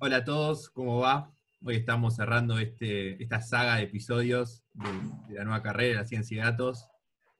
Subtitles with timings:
[0.00, 1.32] Hola a todos, ¿cómo va?
[1.64, 4.88] Hoy estamos cerrando este, esta saga de episodios de,
[5.26, 6.88] de la nueva carrera, la ciencia y datos,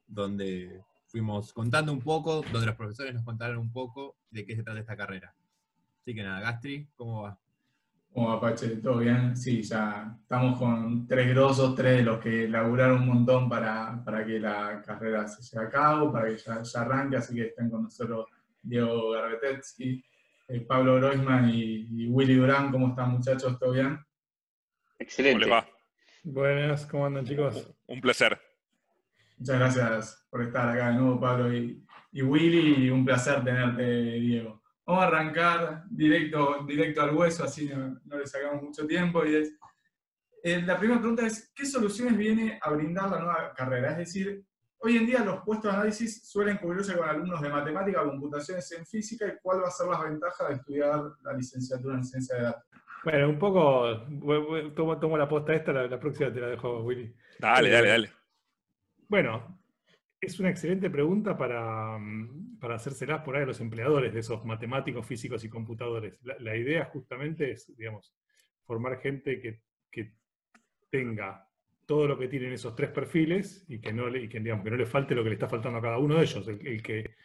[0.08, 4.64] donde fuimos contando un poco, donde los profesores nos contaron un poco de qué se
[4.64, 5.32] trata esta carrera.
[6.00, 7.38] Así que nada, Gastri, ¿cómo va?
[8.12, 8.68] ¿Cómo va, Pache?
[8.78, 9.36] ¿Todo bien?
[9.36, 14.26] Sí, ya estamos con tres grosos, tres de los que laburaron un montón para, para
[14.26, 17.70] que la carrera se lleve a cabo, para que ya, ya arranque, así que están
[17.70, 18.26] con nosotros
[18.60, 20.04] Diego Garbetetsky,
[20.48, 22.70] eh, Pablo Groisman y, y Willy Durán.
[22.70, 23.58] ¿Cómo están, muchachos?
[23.58, 23.98] ¿Todo bien?
[24.98, 25.44] Excelente.
[25.44, 25.68] ¿Cómo le va?
[26.24, 27.72] Buenas, ¿cómo andan chicos?
[27.86, 28.38] Un placer.
[29.38, 33.84] Muchas gracias por estar acá de nuevo, Pablo y, y Willy, y un placer tenerte,
[33.84, 34.62] Diego.
[34.84, 39.24] Vamos a arrancar directo, directo al hueso, así no, no le sacamos mucho tiempo.
[39.24, 39.54] Y es,
[40.42, 43.92] eh, la primera pregunta es, ¿qué soluciones viene a brindar la nueva carrera?
[43.92, 44.42] Es decir,
[44.78, 48.86] hoy en día los puestos de análisis suelen cubrirse con alumnos de matemática, computaciones en
[48.86, 52.42] física, ¿y cuál va a ser la ventaja de estudiar la licenciatura en ciencia de
[52.42, 52.64] datos?
[53.04, 54.06] Bueno, un poco,
[54.74, 57.14] tomo, tomo la posta esta, la, la próxima te la dejo, Willy.
[57.38, 58.12] Dale, dale, dale.
[59.08, 59.60] Bueno,
[60.20, 61.98] es una excelente pregunta para,
[62.60, 66.18] para hacérselas por ahí a los empleadores de esos matemáticos, físicos y computadores.
[66.22, 68.14] La, la idea justamente es, digamos,
[68.64, 70.14] formar gente que, que
[70.90, 71.47] tenga
[71.88, 74.70] todo lo que tienen esos tres perfiles y que no le, y que, digamos, que
[74.72, 76.46] no le falte lo que le está faltando a cada uno de ellos.
[76.48, 77.16] El, el que,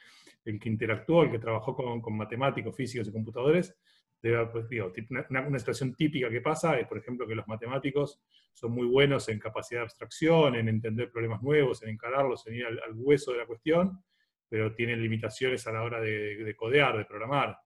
[0.45, 3.78] el que interactuó, el que trabajó con, con matemáticos, físicos y computadores,
[4.22, 4.94] debe, pues, digo,
[5.30, 8.22] una, una- situación típica que pasa es, por ejemplo, que los matemáticos
[8.53, 12.66] son muy buenos en capacidad de abstracción, en entender problemas nuevos, en encararlos, en ir
[12.66, 14.03] al, al hueso de la cuestión,
[14.50, 17.58] pero tienen limitaciones a la hora de, de codear, de programar.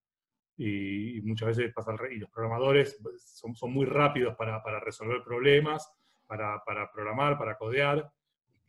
[0.58, 4.80] Y, y muchas veces pasa y los programadores pues, son, son muy rápidos para, para
[4.80, 5.88] resolver problemas,
[6.28, 8.12] para, programar, para codear,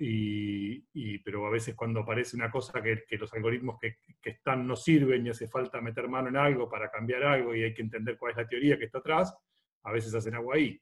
[0.01, 5.27] y, pero a veces cuando aparece una cosa que, los algoritmos que, están no sirven
[5.27, 8.33] y hace falta meter mano en algo para cambiar algo y hay que entender cuál
[8.33, 9.35] es la teoría que está atrás,
[9.83, 10.81] a veces hacen agua ahí.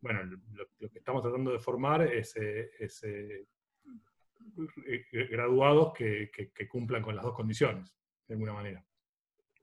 [0.00, 3.44] Bueno, lo, que estamos tratando de formar es, eh, eh,
[4.86, 7.94] eh, graduados que- que cumplan con las dos condiciones,
[8.26, 8.84] de alguna manera.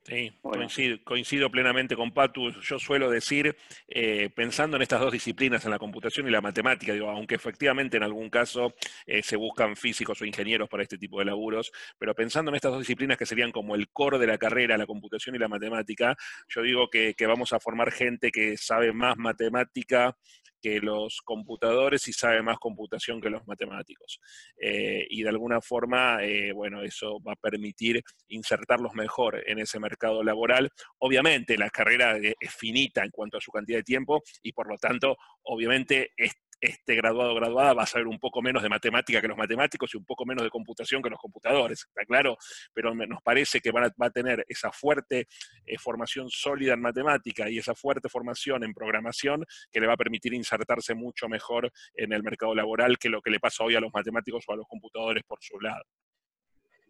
[0.06, 0.59] Sí, Bueno.
[0.59, 2.52] coincido, coincido plenamente con Patu.
[2.62, 3.56] Yo suelo decir,
[3.88, 7.96] eh, pensando en estas dos disciplinas, en la computación y la matemática, digo, aunque efectivamente
[7.96, 8.75] en algún caso
[9.06, 12.72] eh, se buscan físicos o ingenieros para este tipo de laburos, pero pensando en estas
[12.72, 16.18] dos disciplinas que serían como el core de la carrera, la computación y la matemática,
[16.50, 20.18] yo digo que, que vamos a formar gente que sabe más matemática
[20.64, 24.22] que los computadores y sabe más computación que los matemáticos.
[24.58, 29.78] Eh, y de alguna forma, eh, bueno, eso va a permitir insertarlos mejor en ese
[29.78, 29.92] mercado
[30.23, 30.69] laboral.
[30.99, 34.77] Obviamente la carrera es finita en cuanto a su cantidad de tiempo y por lo
[34.77, 39.19] tanto, obviamente, es- este graduado o graduada va a saber un poco menos de matemática
[39.19, 42.37] que los matemáticos y un poco menos de computación que los computadores, ¿está claro?
[42.73, 45.27] Pero nos parece que van a- va a tener esa fuerte
[45.65, 49.43] eh, formación sólida en matemática y esa fuerte formación en programación
[49.73, 53.31] que le va a permitir insertarse mucho mejor en el mercado laboral que lo que
[53.31, 55.83] le pasa hoy a los matemáticos o a los computadores por su lado.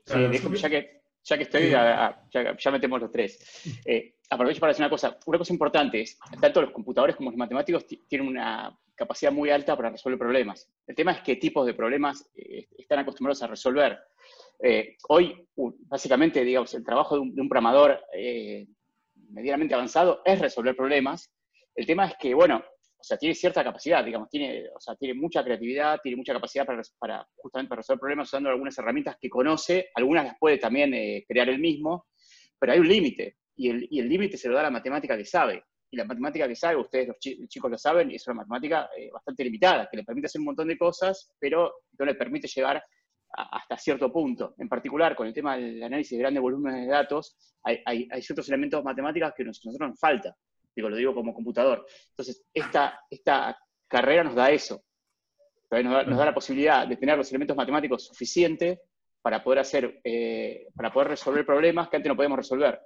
[0.05, 0.13] Sí,
[0.61, 2.23] ya que, ya que estoy, ya,
[2.57, 3.61] ya metemos los tres.
[3.85, 5.17] Eh, aprovecho para decir una cosa.
[5.25, 9.49] Una cosa importante es, tanto los computadores como los matemáticos ti- tienen una capacidad muy
[9.49, 10.69] alta para resolver problemas.
[10.85, 13.99] El tema es qué tipos de problemas eh, están acostumbrados a resolver.
[14.61, 15.47] Eh, hoy,
[15.87, 18.67] básicamente, digamos, el trabajo de un, de un programador eh,
[19.29, 21.33] medianamente avanzado es resolver problemas.
[21.75, 22.63] El tema es que, bueno,
[23.03, 26.65] o sea, tiene cierta capacidad, digamos, tiene, o sea, tiene mucha creatividad, tiene mucha capacidad
[26.65, 30.93] para, para justamente para resolver problemas usando algunas herramientas que conoce, algunas las puede también
[30.93, 32.07] eh, crear él mismo,
[32.57, 35.63] pero hay un límite, y el y límite se lo da la matemática que sabe.
[35.91, 39.09] Y la matemática que sabe, ustedes los chi- chicos lo saben, es una matemática eh,
[39.11, 42.81] bastante limitada, que le permite hacer un montón de cosas, pero no le permite llegar
[43.35, 44.53] hasta cierto punto.
[44.59, 48.21] En particular, con el tema del análisis de grandes volúmenes de datos, hay, hay- hay
[48.21, 50.35] ciertos elementos matemáticos que nos- nosotros nos falta.
[50.75, 51.85] Digo, lo digo como computador.
[52.09, 53.57] Entonces, esta, esta
[53.87, 54.83] carrera nos da eso.
[55.71, 58.79] Nos da, la posibilidad de tener los elementos matemáticos suficientes
[59.21, 62.79] para poder hacer, eh, para poder resolver problemas que antes no podíamos resolver.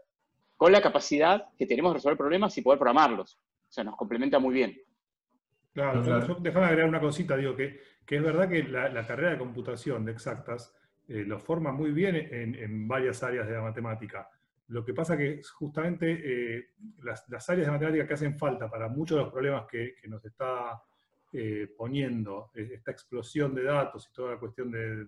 [0.56, 3.36] Con la capacidad que tenemos de resolver problemas y poder programarlos.
[3.36, 4.78] O sea, nos complementa muy bien.
[5.74, 6.02] Claro,
[6.40, 10.14] déjame agregar una cosita, digo, que, que es verdad que la, carrera de computación de
[10.14, 10.74] exactas
[11.08, 14.30] eh, lo forma muy bien en, en varias áreas de la matemática.
[14.70, 16.70] Lo que pasa que justamente eh,
[17.04, 20.82] las, áreas de matemática que hacen falta para muchos de los problemas que, nos está
[21.32, 25.06] eh, poniendo eh, esta explosión de datos y toda la cuestión de,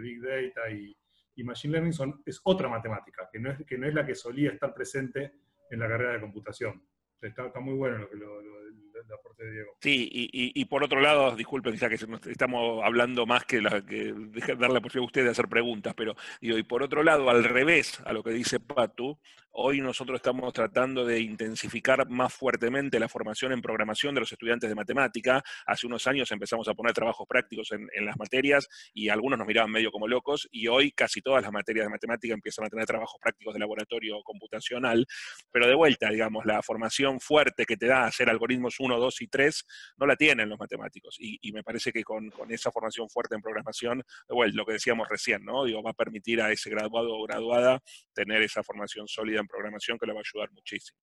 [0.00, 0.96] Big Data y,
[1.44, 4.50] Machine Learning son, es otra matemática, que no, es, que no es la que solía
[4.50, 5.34] estar presente
[5.70, 6.82] en la carrera de computación.
[7.20, 9.72] Está, muy bueno lo lo- lo- el aporte Diego.
[9.80, 11.96] Sí, y, por otro lado, disculpen, ya que
[12.30, 16.62] estamos hablando más que, la, darle la posibilidad a ustedes de hacer preguntas, pero y
[16.62, 19.18] por otro lado, al revés a lo que dice Patu,
[19.60, 24.68] Hoy nosotros estamos tratando de intensificar más fuertemente la formación en programación de los estudiantes
[24.70, 25.42] de matemática.
[25.66, 29.72] Hace unos años empezamos a poner trabajos prácticos en, las materias y algunos nos miraban
[29.72, 33.18] medio como locos y hoy casi todas las materias de matemática empiezan a tener trabajos
[33.20, 35.04] prácticos de laboratorio computacional.
[35.50, 39.28] Pero de vuelta, digamos, la formación fuerte que te da hacer algoritmos 1, 2 y
[39.28, 39.66] 3
[39.98, 41.16] no la tienen los matemáticos.
[41.18, 45.44] Y, me parece que con, esa formación fuerte en programación, vuelta, lo que decíamos recién,
[45.44, 45.64] ¿no?
[45.64, 47.80] Digo, va a permitir a ese graduado o graduada
[48.12, 50.98] tener esa formación sólida en programación que le va a ayudar muchísimo.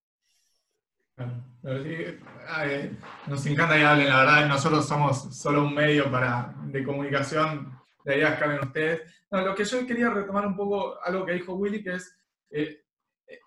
[3.27, 8.17] nos encanta que hablen, la verdad, nosotros somos solo un medio para, de comunicación, de
[8.17, 9.01] ideas que hablen ustedes.
[9.31, 12.17] lo que yo quería retomar un poco algo que dijo Willy, que es,
[12.51, 12.84] eh,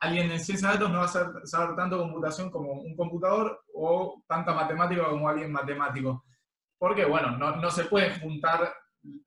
[0.00, 4.22] alguien en ciencia de datos no va a saber, tanto computación como un computador o
[4.26, 6.24] tanta matemática como alguien matemático.
[6.78, 8.72] Porque, bueno, no, no se puede juntar,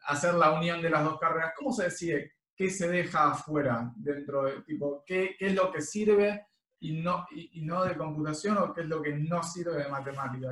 [0.05, 1.53] hacer la unión de las dos carreras.
[1.57, 5.81] ¿Cómo se decide qué se deja afuera dentro de, tipo, qué, qué es lo que
[5.81, 6.47] sirve
[6.79, 10.49] y no, y, no de computación o qué es lo que no sirve de matemática,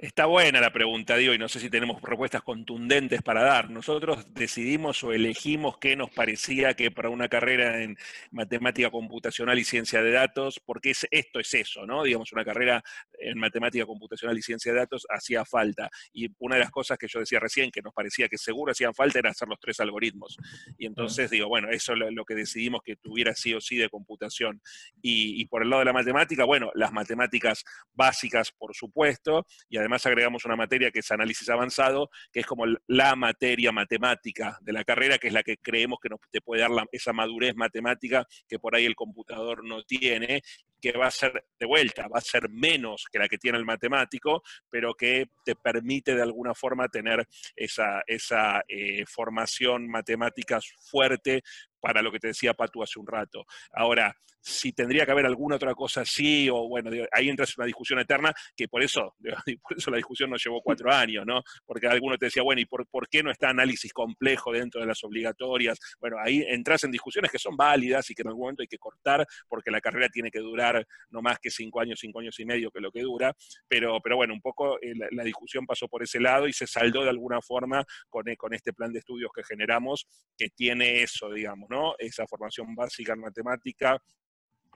[0.00, 3.68] Está buena la pregunta, digo, y no sé si tenemos propuestas contundentes para dar.
[3.68, 7.98] Nosotros decidimos o elegimos qué nos parecía que para una carrera en
[8.30, 12.04] matemática computacional y ciencia de datos, porque esto es eso, ¿no?
[12.04, 12.80] Digamos, una carrera
[13.18, 15.90] en matemática computacional y ciencia de datos hacía falta.
[16.12, 18.94] Y una de las cosas que yo decía recién, que nos parecía que seguro hacían
[18.94, 20.36] falta, era hacer los tres algoritmos.
[20.78, 23.88] Y entonces digo, bueno, eso es lo que decidimos que tuviera sí o sí de
[23.88, 24.62] computación.
[25.02, 27.64] Y, y por el lado de la matemática, bueno, las matemáticas
[27.94, 32.46] básicas, por supuesto, y además además agregamos una materia que es análisis avanzado, que es
[32.46, 36.42] como la materia matemática de la carrera, que es la que creemos que nos te
[36.42, 40.42] puede dar esa madurez matemática que por ahí el computador no tiene,
[40.80, 43.64] que va a ser de vuelta, va a ser menos que la que tiene el
[43.64, 47.26] matemático, pero que te permite de alguna forma tener
[47.56, 50.58] esa, esa eh, formación matemática
[50.90, 51.42] fuerte
[51.80, 53.46] para lo que te decía Patu hace un rato.
[53.72, 57.66] Ahora, si tendría que haber alguna otra cosa así, o bueno, ahí entras en una
[57.66, 59.14] discusión eterna, que por eso,
[59.62, 61.42] por eso la discusión nos llevó cuatro años, ¿no?
[61.66, 65.02] Porque alguno te decía, bueno, ¿y por, qué no está análisis complejo dentro de las
[65.04, 65.78] obligatorias?
[66.00, 68.78] Bueno, ahí entras en discusiones que son válidas y que en algún momento hay que
[68.78, 70.67] cortar, porque la carrera tiene que durar
[71.10, 73.34] no más que cinco años, cinco años y medio, que es lo que dura,
[73.68, 77.02] pero, pero bueno, un poco eh, la, discusión pasó por ese lado y se saldó
[77.02, 80.06] de alguna forma con, con este plan de estudios que generamos,
[80.36, 81.94] que tiene eso, digamos, ¿no?
[81.98, 84.00] Esa formación básica en matemática,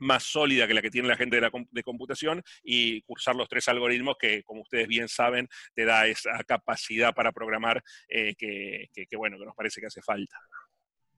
[0.03, 3.49] más sólida que la que tiene la gente de, la, de, computación y cursar los
[3.49, 9.17] tres algoritmos que, como ustedes bien saben, te da esa capacidad para programar eh, que,
[9.17, 10.37] bueno, que nos parece que hace falta.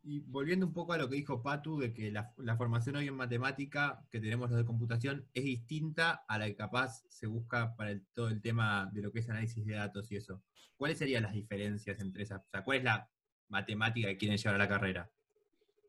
[0.06, 3.14] Y volviendo un poco a lo que dijo Patu, de que la, formación hoy en
[3.14, 7.98] matemática que tenemos los de computación es distinta a la que capaz se busca para
[8.12, 10.42] todo el tema de lo que es análisis de datos y eso.
[10.76, 12.42] ¿Cuáles serían las diferencias entre esas?
[12.42, 13.08] O sea, ¿cuál es la
[13.48, 15.10] matemática que quieren llevar a la carrera?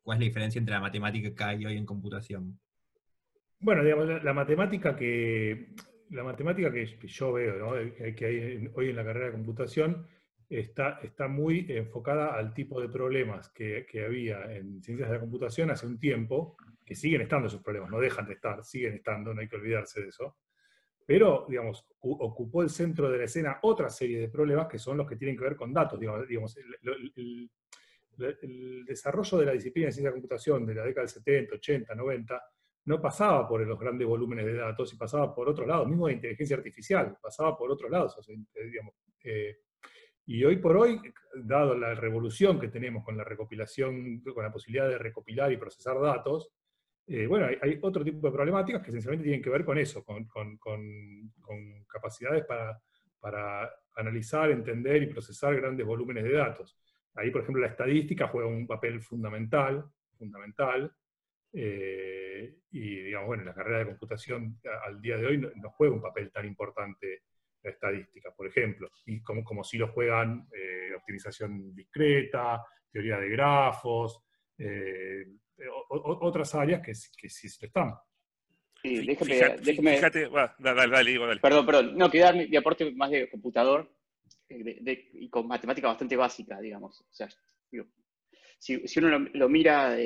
[0.01, 2.57] ¿Cuál es la diferencia entre la matemática que hay hoy en computación?
[3.59, 5.73] Bueno, digamos, la, matemática que
[6.11, 7.73] la matemática que, yo veo,
[8.15, 10.07] que hay hoy en la carrera de computación,
[10.49, 15.71] está, está muy enfocada al tipo de problemas que, había en ciencias de la computación
[15.71, 19.41] hace un tiempo, que siguen estando esos problemas, no dejan de estar, siguen estando, no
[19.41, 20.37] hay que olvidarse de eso.
[21.05, 25.07] Pero, digamos, ocupó el centro de la escena otra serie de problemas que son los
[25.07, 25.99] que tienen que ver con datos.
[25.99, 27.49] Digamos, el,
[28.87, 31.95] desarrollo de la disciplina de ciencia de la computación de la década del 70, 80,
[31.95, 32.43] 90
[32.85, 36.13] no pasaba por los grandes volúmenes de datos y pasaba por otro lado, mismo de
[36.13, 38.13] inteligencia artificial, pasaba por otro lado.
[39.23, 39.57] Eh,
[40.25, 40.99] y hoy por hoy,
[41.35, 45.99] dado la revolución que tenemos con la recopilación, con la posibilidad de recopilar y procesar
[45.99, 46.51] datos,
[47.07, 50.27] eh, bueno, hay, otro tipo de problemáticas que esencialmente tienen que ver con eso, con,
[51.87, 56.77] capacidades para, analizar, entender y procesar grandes volúmenes de datos.
[57.13, 59.85] Ahí, por ejemplo, la estadística juega un papel fundamental,
[60.17, 60.91] fundamental,
[61.53, 66.01] eh, y digamos, bueno, la carrera de computación al día de hoy no, juega un
[66.01, 67.21] papel tan importante
[67.65, 73.29] la estadística, por ejemplo, y como, como si lo juegan eh, optimización discreta, teoría de
[73.29, 74.23] grafos,
[74.57, 75.25] eh,
[75.89, 77.93] otras áreas que, que sí están.
[78.81, 83.29] Sí, déjame, Fíjate, dale, dale, dale, Perdón, perdón, no, quería dar mi, aporte más de
[83.29, 83.91] computador
[84.47, 87.01] y con matemática bastante básica, digamos.
[87.01, 87.27] O sea,
[88.59, 89.97] si, si, uno lo, mira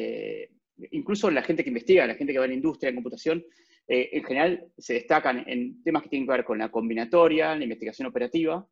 [0.91, 3.43] incluso la gente que investiga, la gente que va en la industria, en computación,
[3.91, 7.63] eh, en general se destacan en temas que tienen que ver con la combinatoria, la
[7.63, 8.65] investigación operativa,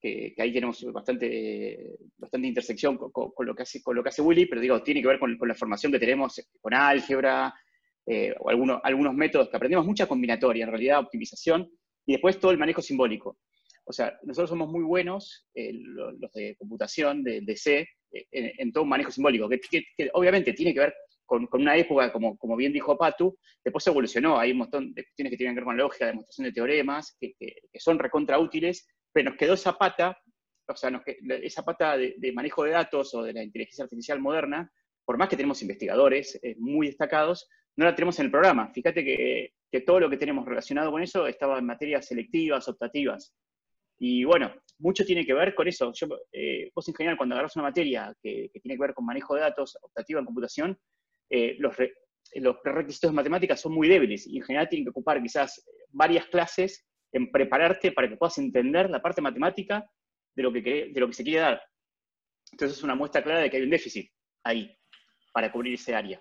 [0.00, 1.96] que, ahí tenemos bastante,
[2.42, 5.98] intersección con, lo que hace, Willy, pero digo, tiene que ver con, la formación que
[5.98, 7.54] tenemos con álgebra,
[8.04, 11.70] eh, o algunos, métodos que aprendemos, mucha combinatoria, en realidad optimización,
[12.04, 13.38] y después todo el manejo simbólico.
[13.86, 18.26] O sea, nosotros somos muy buenos, eh, los de computación, de, de C, eh,
[18.58, 22.56] en, todo un manejo simbólico, que, obviamente tiene que ver con, una época, como, como,
[22.56, 25.76] bien dijo Patu, después evolucionó, hay un montón de cuestiones que tienen que ver con
[25.76, 27.34] lógica, demostración de teoremas, que,
[27.74, 30.18] son recontra útiles, pero nos quedó esa pata,
[30.66, 30.90] o sea,
[31.42, 34.70] esa pata de, manejo de datos o de la inteligencia artificial moderna,
[35.04, 38.70] por más que tenemos investigadores eh, muy destacados, no la tenemos en el programa.
[38.72, 43.34] Fíjate que, que todo lo que tenemos relacionado con eso estaba en materias selectivas, optativas.
[43.98, 45.92] Y bueno, mucho tiene que ver con eso.
[45.92, 49.34] Yo, eh, vos en general, cuando agarras una materia que, tiene que ver con manejo
[49.34, 50.78] de datos, optativa en computación,
[51.30, 51.74] eh, los,
[52.34, 56.26] los requisitos de matemáticas son muy débiles y en general tienen que ocupar quizás varias
[56.26, 59.88] clases en prepararte para que puedas entender la parte matemática
[60.34, 61.62] de lo que, de lo que se quiere dar.
[62.50, 64.10] Entonces es una muestra clara de que hay un déficit
[64.42, 64.76] ahí
[65.32, 66.20] para cubrir ese área.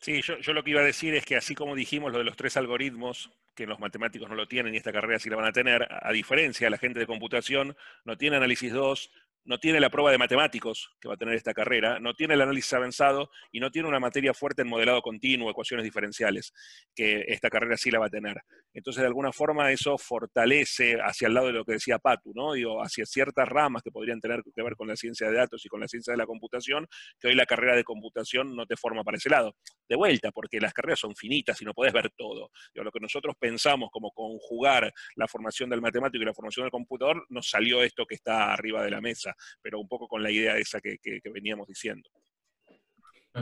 [0.00, 2.24] Sí, yo, yo, lo que iba a decir es que así como dijimos lo de
[2.24, 5.46] los tres algoritmos, que los matemáticos no lo tienen y esta carrera sí la van
[5.46, 9.10] a tener, a diferencia la gente de computación, no tiene análisis 2,
[9.46, 12.40] no tiene la prueba de matemáticos que va a tener esta carrera, no tiene el
[12.40, 16.52] análisis avanzado y no tiene una materia fuerte en modelado continuo, ecuaciones diferenciales,
[16.94, 18.36] que esta carrera sí la va a tener.
[18.74, 22.52] Entonces, de alguna forma, eso fortalece hacia el lado de lo que decía Patu, ¿no?
[22.52, 25.68] Digo, hacia ciertas ramas que podrían tener que ver con la ciencia de datos y
[25.68, 26.86] con la ciencia de la computación,
[27.18, 29.56] que hoy la carrera de computación no te forma para ese lado.
[29.88, 32.50] De vuelta, porque las carreras son finitas y no podés ver todo.
[32.74, 36.72] Digo, lo que nosotros pensamos como conjugar la formación del matemático y la formación del
[36.72, 40.30] computador, nos salió esto que está arriba de la mesa pero un poco con la
[40.30, 40.98] idea esa que,
[41.32, 42.08] veníamos diciendo.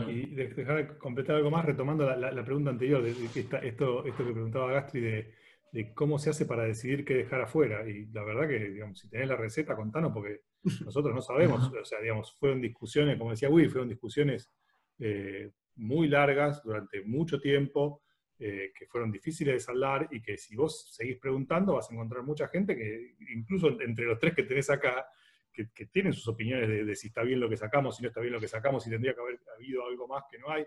[0.09, 4.73] Y dejar de completar algo más, retomando la, pregunta anterior, de, esto, esto que preguntaba
[4.73, 7.89] Gastri de, cómo se hace para decidir qué dejar afuera.
[7.89, 10.41] Y la verdad que, digamos, si tenés la receta, contanos, porque
[10.85, 11.73] nosotros no sabemos.
[11.73, 14.51] O sea, digamos, fueron discusiones, como decía Will, fueron discusiones
[14.99, 18.03] eh, muy largas durante mucho tiempo,
[18.39, 22.25] eh, que fueron difíciles de saldar y que si vos seguís preguntando vas a encontrar
[22.25, 25.07] mucha gente que, incluso entre los tres que tenés acá,
[25.55, 28.33] que, tienen sus opiniones de, si está bien lo que sacamos, si no está bien
[28.33, 30.67] lo que sacamos, si tendría que haber habido algo más que no hay.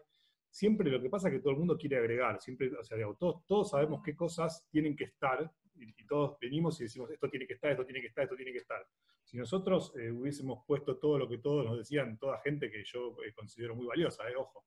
[0.49, 3.45] Siempre lo que pasa es que todo el mundo quiere agregar, siempre, o sea, todos,
[3.45, 7.53] todos sabemos qué cosas tienen que estar y, todos venimos y decimos esto tiene que
[7.53, 8.87] estar, esto tiene que estar, esto tiene que estar.
[9.23, 13.17] Si nosotros eh, hubiésemos puesto todo lo que todos nos decían, toda gente que yo
[13.23, 14.63] eh, considero muy valiosa, eh, ojo,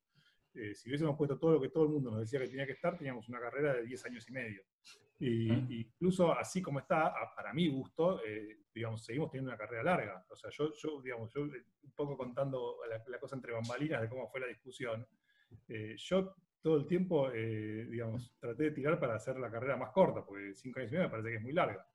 [0.53, 2.73] eh, si hubiésemos puesto todo lo que todo el mundo nos decía que tenía que
[2.73, 4.63] estar, teníamos una carrera de 10 años y medio.
[5.19, 10.25] Y, incluso así como está, para mi gusto, eh, digamos, seguimos teniendo una carrera larga.
[10.29, 14.09] O sea, yo, yo digamos, yo eh, un poco contando la, cosa entre bambalinas de
[14.09, 15.05] cómo fue la discusión,
[15.67, 20.23] eh, yo todo el tiempo, digamos, traté de tirar para hacer la carrera más corta,
[20.23, 21.87] porque cinco años y medio me parece que es muy larga.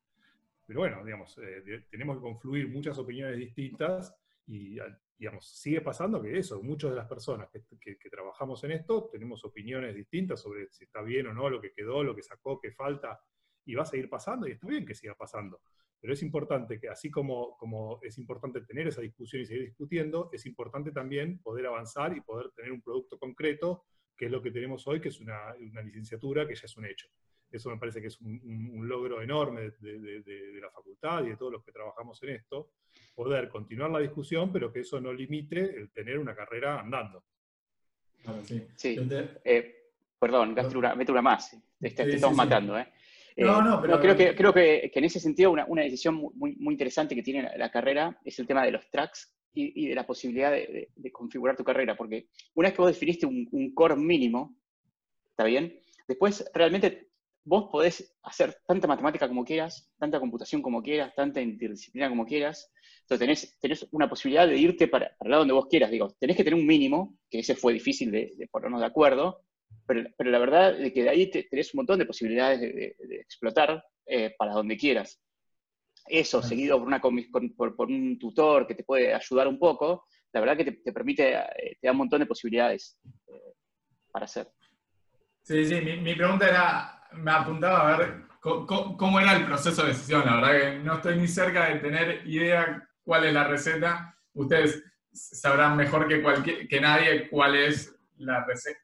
[0.66, 1.40] Pero bueno, digamos,
[1.88, 4.12] tenemos que confluir muchas opiniones distintas
[4.44, 4.76] y
[5.18, 7.62] digamos, sigue pasando que eso, muchas de las personas que,
[8.10, 12.02] trabajamos en esto tenemos opiniones distintas sobre si está bien o no lo que quedó,
[12.02, 13.20] lo que sacó, qué falta,
[13.64, 15.60] y va a seguir pasando, y está bien que siga pasando.
[16.00, 20.30] Pero es importante que, así como, como es importante tener esa discusión y seguir discutiendo,
[20.32, 23.84] es importante también poder avanzar y poder tener un producto concreto,
[24.16, 26.86] que es lo que tenemos hoy, que es una, una licenciatura que ya es un
[26.86, 27.08] hecho.
[27.50, 31.64] Eso me parece que es un, logro enorme de, la facultad y de todos los
[31.64, 32.72] que trabajamos en esto,
[33.14, 37.24] poder continuar la discusión, pero que eso no limite el tener una carrera andando.
[38.76, 38.98] sí.
[39.44, 41.56] Eh, perdón, mete una, más.
[41.80, 42.78] Te, estamos matando.
[42.78, 42.92] ¿eh?
[43.36, 44.00] No, no, pero...
[44.00, 47.70] creo, que, creo que, en ese sentido una, decisión muy, muy, interesante que tiene la,
[47.70, 51.96] carrera es el tema de los tracks y, de la posibilidad de, configurar tu carrera,
[51.96, 54.56] porque una vez que vos definiste un, un core mínimo,
[55.30, 55.78] ¿está bien?
[56.06, 57.08] Después realmente
[57.46, 62.72] vos podés hacer tanta matemática como quieras, tanta computación como quieras, tanta interdisciplina como quieras.
[63.02, 65.90] Entonces tenés, una posibilidad de irte para, para el lado donde vos quieras.
[65.92, 69.42] Digo, tenés que tener un mínimo, que ese fue difícil de, ponernos de acuerdo,
[69.86, 74.34] pero, la verdad es que de ahí tenés un montón de posibilidades de, explotar eh,
[74.36, 75.20] para donde quieras.
[76.08, 80.56] Eso, seguido por, una, por, un tutor que te puede ayudar un poco, la verdad
[80.56, 83.54] que te, permite, eh, te da un montón de posibilidades eh,
[84.12, 84.48] para hacer.
[85.42, 90.24] Sí, sí, mi pregunta era, me apuntaba a ver cómo, era el proceso de decisión.
[90.24, 94.16] La verdad que no estoy ni cerca de tener idea cuál es la receta.
[94.34, 94.82] Ustedes
[95.12, 98.78] sabrán mejor que, cualquier, que nadie cuál es la receta,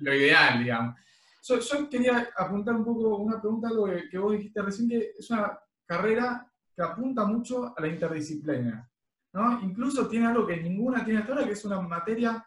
[0.00, 0.96] lo ideal, digamos.
[1.42, 5.58] Yo, quería apuntar un poco una pregunta, algo que, vos dijiste recién, que es una
[5.86, 8.88] carrera que apunta mucho a la interdisciplina.
[9.32, 9.60] ¿no?
[9.62, 12.44] Incluso tiene algo que ninguna tiene hasta ahora, que es una materia,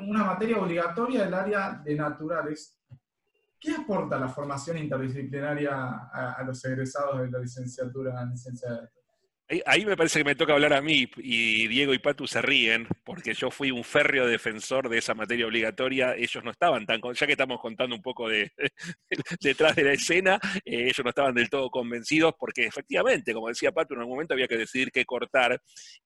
[0.00, 2.78] una materia obligatoria del área de naturales.
[3.60, 8.88] ¿Qué aporta la formación interdisciplinaria a, los egresados de la licenciatura en ciencia de?
[9.66, 12.88] Ahí me parece que me toca hablar a mí y Diego y Patu se ríen
[13.04, 16.14] porque yo fui un férreo defensor de esa materia obligatoria.
[16.16, 18.50] Ellos no estaban tan, ya que estamos contando un poco de,
[19.40, 23.72] detrás de la escena, eh, ellos no estaban del todo convencidos porque efectivamente, como decía
[23.72, 25.60] Patu, en algún momento había que decidir qué cortar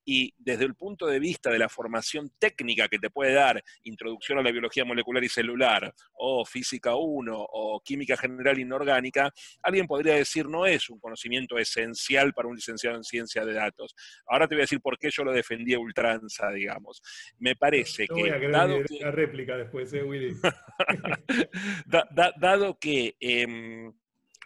[0.05, 4.39] y desde el punto de vista de la formación técnica que te puede dar introducción
[4.39, 10.15] a la biología molecular y celular o física 1 o química general inorgánica, alguien podría
[10.15, 13.05] decir no es un conocimiento esencial para un licenciado en
[13.45, 13.95] de datos.
[14.27, 17.03] Ahora te voy a decir por qué yo lo defendí a ultranza, digamos.
[17.39, 18.49] Me parece que...
[18.49, 19.11] dado que...
[19.11, 20.35] réplica después, ¿eh, Willy?
[22.41, 23.17] dado que...
[23.21, 23.93] Em,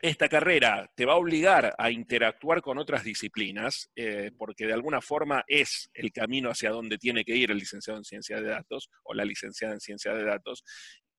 [0.03, 5.03] esta carrera te va a obligar a interactuar con otras disciplinas, eh, porque de alguna
[5.03, 8.89] forma es el camino hacia donde tiene que ir el licenciado en ciencia de datos
[9.05, 10.65] o la licenciada en ciencia de datos.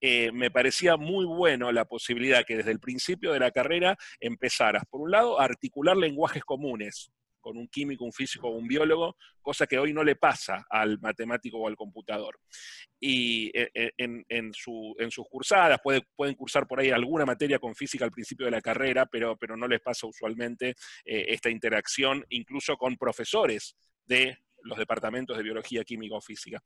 [0.01, 4.83] Eh, me parecía muy bueno la posibilidad que desde el principio de la carrera empezaras,
[4.89, 7.11] por un lado, a articular lenguajes comunes,
[7.41, 10.99] con un químico, un físico o un biólogo, cosa que hoy no le pasa al
[10.99, 12.39] matemático o al computador.
[12.99, 18.11] Y eh, eh, en, sus cursadas pueden cursar por ahí alguna materia con física al
[18.11, 22.95] principio de la carrera, pero, pero no les pasa usualmente eh, esta interacción, incluso con
[22.95, 26.61] profesores de los departamentos de biología, química o física.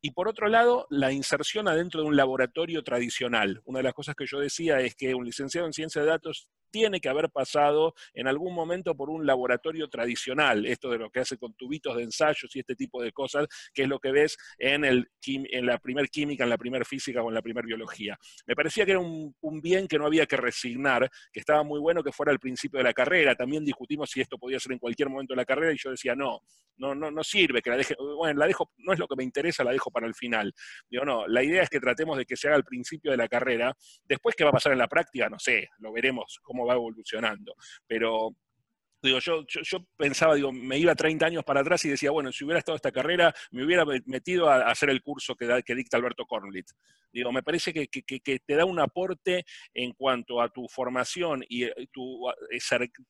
[0.00, 3.60] Y por otro lado, la inserción adentro de un laboratorio tradicional.
[3.64, 6.48] Una de las cosas que yo decía es que un licenciado en ciencia de datos
[6.70, 11.20] tiene que haber pasado en algún momento por un laboratorio tradicional, esto de lo que
[11.20, 14.36] hace con tubitos de ensayos y este tipo de cosas, que es lo que ves
[14.58, 18.18] en, el, en la primer química, en la primer física o en la primer biología.
[18.46, 22.02] Me parecía que era un, bien que no había que resignar, que estaba muy bueno
[22.02, 23.34] que fuera al principio de la carrera.
[23.34, 26.14] También discutimos si esto podía ser en cualquier momento de la carrera y yo decía,
[26.14, 26.42] no,
[26.76, 29.24] no, no, no sirve, que la deje, bueno, la dejo, no es lo que me
[29.24, 30.52] interesa, la dejo para el final.
[30.88, 33.28] Digo, no, la idea es que tratemos de que se haga al principio de la
[33.28, 33.74] carrera.
[34.04, 35.28] Después, ¿qué va a pasar en la práctica?
[35.28, 37.54] No sé, lo veremos cómo va evolucionando.
[37.86, 38.34] Pero
[39.02, 42.44] Digo, yo, yo, pensaba, digo, me iba 30 años para atrás y decía, bueno, si
[42.44, 46.24] hubiera estado esta carrera, me hubiera metido a, hacer el curso que, que dicta Alberto
[46.26, 46.66] Kornblit.
[47.16, 51.72] Digo, me parece que, te da un aporte en cuanto a tu formación y eh,
[51.90, 52.26] tu,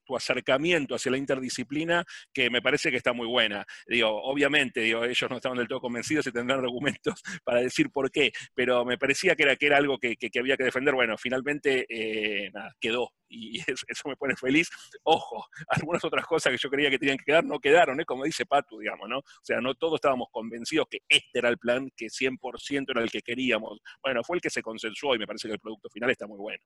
[0.04, 3.66] tu, acercamiento hacia la interdisciplina que me parece que está muy buena.
[3.84, 8.12] Digo, obviamente, digo, ellos no estaban del todo convencidos y tendrán argumentos para decir por
[8.12, 10.94] qué, pero me parecía que era, que era algo que, había que defender.
[10.94, 14.70] Bueno, finalmente, eh, quedó y eso me pone feliz.
[15.02, 18.04] Ojo, algunas otras cosas que yo creía que tenían que quedar no quedaron, ¿eh?
[18.04, 19.18] como dice Patu, digamos, ¿no?
[19.18, 23.10] O sea, no todos estábamos convencidos que este era el plan, que 100% era el
[23.10, 23.80] que queríamos.
[24.02, 26.38] Bueno, fue el que se consensuó y me parece que el producto final está muy
[26.38, 26.62] bueno.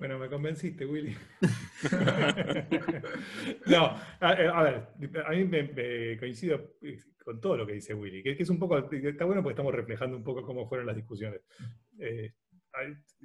[0.00, 1.14] Bueno, me convenciste, Willy.
[3.66, 4.88] no, a, ver,
[5.26, 6.78] a mí me, coincido
[7.22, 10.16] con todo lo que dice Willy, que, es un poco, está bueno porque estamos reflejando
[10.16, 11.42] un poco cómo fueron las discusiones.
[11.98, 12.32] Eh,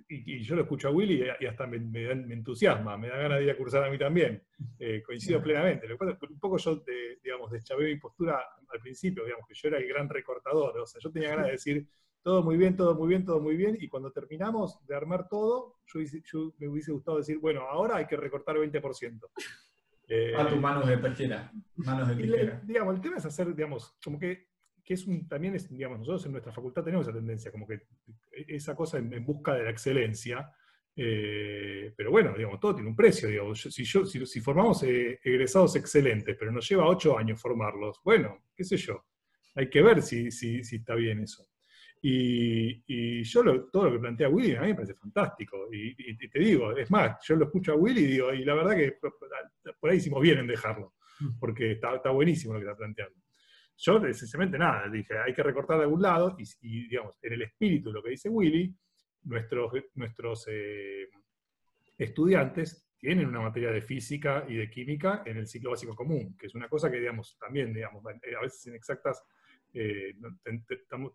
[0.09, 3.51] y, yo lo escucho a Willy y hasta me, entusiasma, me da ganas de ir
[3.51, 4.41] a cursar a mí también.
[4.79, 5.87] Eh, coincido plenamente.
[5.91, 6.83] Un poco yo,
[7.23, 10.77] digamos, deschavé mi postura al principio, digamos, que yo era el gran recortador.
[10.77, 11.87] O sea, yo tenía ganas de decir
[12.25, 15.75] todo muy bien, todo muy bien, todo muy bien, y cuando terminamos de armar todo,
[15.85, 19.29] yo, me hubiese gustado decir, bueno, ahora hay que recortar 20%.
[20.35, 21.51] a tus manos de tijera.
[21.75, 22.61] Manos de tijera.
[22.63, 24.47] digamos, el tema es hacer, digamos, como que
[24.85, 27.81] que es un, también es, digamos, nosotros en nuestra facultad tenemos esa tendencia, como que
[28.31, 30.51] esa cosa en, busca de la excelencia,
[30.95, 35.75] eh, pero bueno, digamos, todo tiene un precio, digamos, si, yo, si, formamos eh, egresados
[35.75, 39.05] excelentes, pero nos lleva ocho años formarlos, bueno, qué sé yo,
[39.55, 41.47] hay que ver si, si, si está bien eso.
[42.07, 45.67] Y, yo todo lo que plantea Willy a mí me parece fantástico.
[45.71, 48.75] Y, te digo, es más, yo lo escucho a Willy y digo, y la verdad
[48.75, 48.99] que
[49.79, 50.93] por ahí hicimos bien en dejarlo,
[51.39, 53.19] porque está, está buenísimo lo que está planteando.
[53.77, 57.89] Yo, esencialmente, nada, dije, hay que recortar de algún lado, y, digamos, en el espíritu
[57.89, 58.73] de lo que dice Willy,
[59.23, 61.09] nuestros, nuestros eh,
[61.97, 66.47] estudiantes tienen una materia de física y de química en el ciclo básico común, que
[66.47, 69.23] es una cosa que, digamos, también, digamos, a veces en exactas
[69.73, 70.15] eh,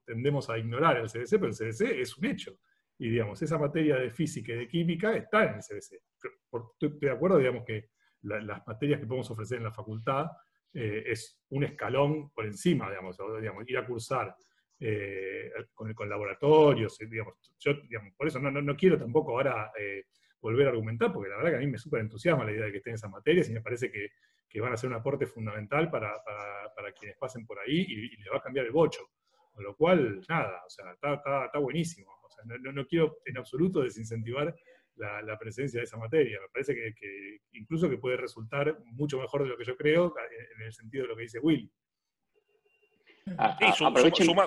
[0.05, 2.59] tendemos a ignorar el CBC, pero el CBC es un hecho.
[2.99, 6.03] Y, digamos, esa materia de física y de química está en el CBC.
[6.53, 7.89] Estoy de acuerdo, digamos, que
[8.23, 10.27] las materias que podemos ofrecer en la facultad
[10.73, 13.19] eh, es un escalón por encima, digamos,
[13.67, 14.35] ir a cursar
[14.79, 19.73] eh, con, con, laboratorios, eh, digamos, yo, digamos, por eso no, no, quiero tampoco ahora
[20.41, 22.73] volver a argumentar, porque la verdad que a mí me súper entusiasma la idea de
[22.73, 24.09] que estén esas materias y me parece que,
[24.51, 28.17] que van a ser un aporte fundamental para, para, para quienes pasen por ahí y,
[28.17, 29.03] les va a cambiar el bocho.
[29.53, 32.11] Con lo cual, nada, o sea, está, está, está buenísimo.
[32.23, 34.55] O sea, no, no, quiero en absoluto desincentivar
[35.01, 36.39] la, presencia de esa materia.
[36.41, 40.15] Me parece que, incluso que puede resultar mucho mejor de lo que yo creo,
[40.57, 41.71] en el sentido de lo que dice Will.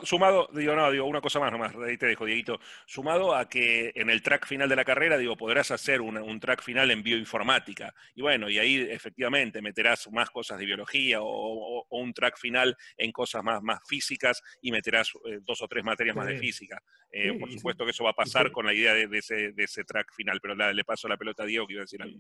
[0.03, 2.59] Sumado, digo, no, digo, una cosa más nomás, ahí te dejo, Dieguito.
[2.85, 6.61] Sumado a que en el track final de la carrera, digo, podrás hacer un track
[6.61, 7.93] final en bioinformática.
[8.15, 13.11] Y bueno, y ahí efectivamente meterás más cosas de biología o, un track final en
[13.11, 16.81] cosas más, más físicas y meterás eh, dos o tres materias más de física.
[17.11, 20.39] Eh, por supuesto que eso va a pasar con la idea de, ese, track final,
[20.41, 22.19] pero le paso la pelota a Diego que iba a decir algo.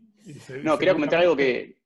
[0.63, 1.77] No, quería comentar algo que...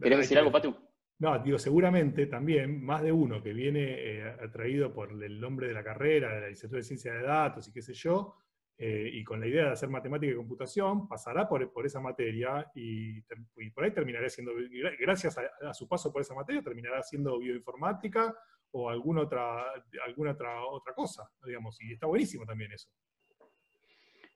[0.00, 0.85] ¿Querías decir algo, Patu?
[1.18, 5.74] No, digo, seguramente también más de uno que viene eh, atraído por el nombre de
[5.74, 8.36] la carrera, de la licenciatura de ciencia de datos y qué sé yo,
[8.78, 12.70] eh, y con la idea de hacer matemática y computación, pasará por, por esa materia
[12.74, 13.22] y,
[13.70, 14.52] por ahí terminará siendo,
[15.00, 18.36] gracias a, su paso por esa materia, terminará siendo bioinformática
[18.72, 19.72] o alguna otra,
[20.04, 22.90] alguna otra, otra cosa, digamos, y está buenísimo también eso.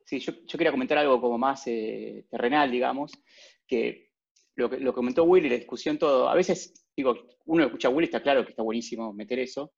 [0.07, 3.13] Sí, yo, quería comentar algo como más eh, terrenal, digamos,
[3.67, 4.10] que
[4.57, 6.29] lo que lo comentó Willy, la discusión, todo.
[6.29, 9.73] A veces, digo, uno escucha a Willy, está claro que está buenísimo meter eso,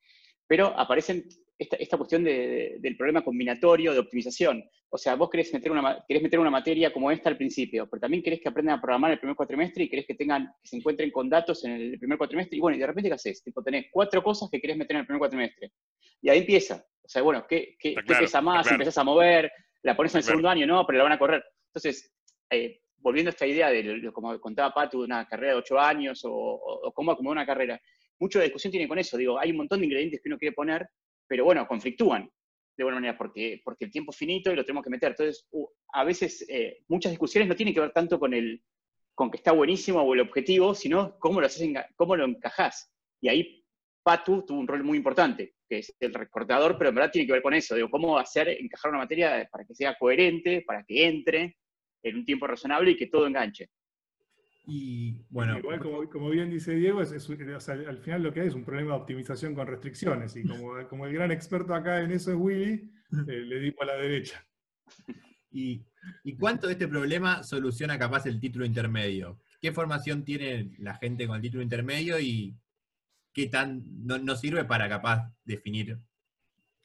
[0.46, 1.26] pero aparecen
[1.70, 4.64] esta, cuestión del problema combinatorio de optimización.
[4.90, 8.00] O sea, vos querés meter, una, querés meter una materia como esta al principio, pero
[8.00, 10.76] también querés que aprendan a programar el primer cuatrimestre y querés que tengan, que se
[10.76, 12.58] encuentren con datos en el primer cuatrimestre.
[12.58, 13.42] Y bueno, y de repente, ¿qué haces?
[13.42, 15.72] Tipo, tenés cuatro cosas que querés meter en el primer cuatrimestre.
[16.20, 16.84] Y ahí empieza.
[17.02, 18.70] O sea, bueno, ¿qué, qué, pesa más?
[18.70, 19.50] Empezás a mover,
[19.82, 21.42] la pones en el segundo año, no, pero la van a correr.
[21.68, 22.12] Entonces,
[22.50, 26.22] eh, volviendo a esta idea de, como contaba Pato, de una carrera de ocho años
[26.24, 27.80] o, cómo acomodar una carrera,
[28.18, 29.16] mucho de discusión tiene con eso.
[29.16, 30.88] Digo, hay un montón de ingredientes que uno quiere poner,
[31.26, 32.30] pero bueno, conflictúan
[32.76, 35.10] de buena manera porque, porque el tiempo es finito y lo tenemos que meter.
[35.10, 35.46] Entonces,
[35.92, 38.62] a veces eh, muchas discusiones no tienen que ver tanto con, el,
[39.14, 42.90] con que está buenísimo o el objetivo, sino cómo lo, haces, cómo lo encajás.
[43.20, 43.64] Y ahí
[44.02, 47.34] Patu tuvo un rol muy importante, que es el recortador, pero en verdad tiene que
[47.34, 51.06] ver con eso, digo, cómo hacer encajar una materia para que sea coherente, para que
[51.06, 51.56] entre,
[52.02, 53.70] en un tiempo razonable y que todo enganche.
[54.64, 55.58] Y bueno.
[55.58, 57.12] Igual, como, bien dice Diego, es,
[57.68, 60.36] al final lo que hay es un problema de optimización con restricciones.
[60.36, 62.90] Y como, como el gran experto acá en eso es Willy,
[63.28, 64.46] eh, le dimos a la derecha.
[65.50, 65.84] ¿Y,
[66.24, 69.40] ¿Y cuánto de este problema soluciona capaz el título intermedio?
[69.60, 72.56] ¿Qué formación tiene la gente con el título intermedio y
[73.32, 75.98] qué tan no, sirve para capaz definir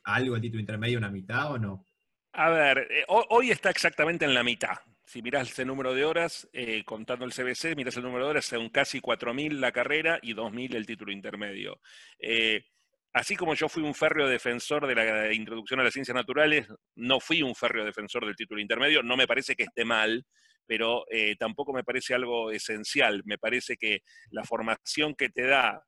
[0.04, 1.86] algo el título intermedio, una mitad o no?
[2.34, 4.78] A ver, eh, hoy está exactamente en la mitad
[5.08, 8.46] si miras el número de horas, eh, contando el CBC, miras el número de horas,
[8.46, 11.80] son casi 4.000 la carrera y 2.000 el título intermedio.
[12.20, 12.66] Eh,
[13.14, 17.22] así como yo fui un férreo defensor de la introducción a las ciencias naturales, no
[17.22, 20.26] fui un férreo defensor del título intermedio, no me parece que esté mal,
[20.66, 23.22] pero eh, tampoco me parece algo esencial.
[23.24, 25.82] Me parece que la formación que te da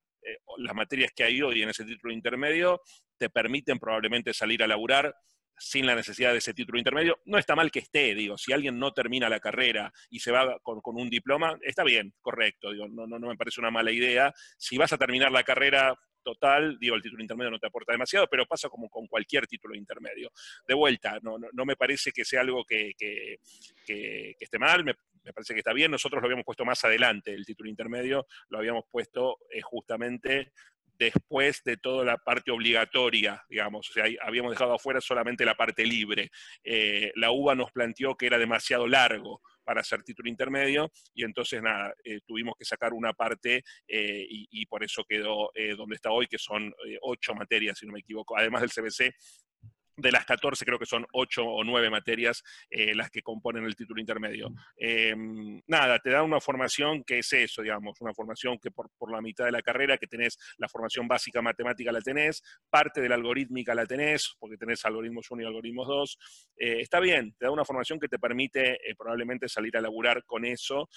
[0.58, 2.82] las materias que hay hoy en ese título intermedio
[3.18, 5.14] te permiten probablemente salir a laburar
[5.60, 7.20] sin la necesidad de ese título intermedio.
[7.26, 10.58] No está mal que esté, digo, si alguien no termina la carrera y se va
[10.62, 14.34] con, un diploma, está bien, correcto, digo, no, no, me parece una mala idea.
[14.58, 18.28] Si vas a terminar la carrera total, digo, el título intermedio no te aporta demasiado,
[18.28, 20.32] pero pasa como con cualquier título intermedio.
[20.68, 22.94] De vuelta, no, no, me parece que sea algo que,
[24.40, 24.96] esté mal, me,
[25.34, 25.92] parece que está bien.
[25.92, 30.52] Nosotros lo habíamos puesto más adelante, el título intermedio, lo habíamos puesto eh, justamente
[31.00, 35.86] después de toda la parte obligatoria, digamos, o sea, habíamos dejado afuera solamente la parte
[35.86, 36.30] libre.
[36.64, 41.62] Eh, la UBA nos planteó que era demasiado largo para hacer título intermedio y entonces
[41.62, 46.12] nada, eh, tuvimos que sacar una parte eh, y, y, por eso quedó donde está
[46.12, 49.14] hoy, que son ocho materias, si no me equivoco, además del CBC,
[50.00, 53.76] de las 14 creo que son 8 o 9 materias eh, las que componen el
[53.76, 54.54] título intermedio.
[54.78, 59.22] Em, nada, te da una formación que es eso, digamos, una formación que por, la
[59.22, 63.16] mitad de la carrera, que tenés la formación básica matemática la tenés, parte de la
[63.16, 66.18] algorítmica la tenés, porque tenés algoritmos 1 y algoritmos 2.
[66.58, 70.24] Eh, está bien, te da una formación que te permite eh, probablemente salir a laburar
[70.26, 70.90] con eso,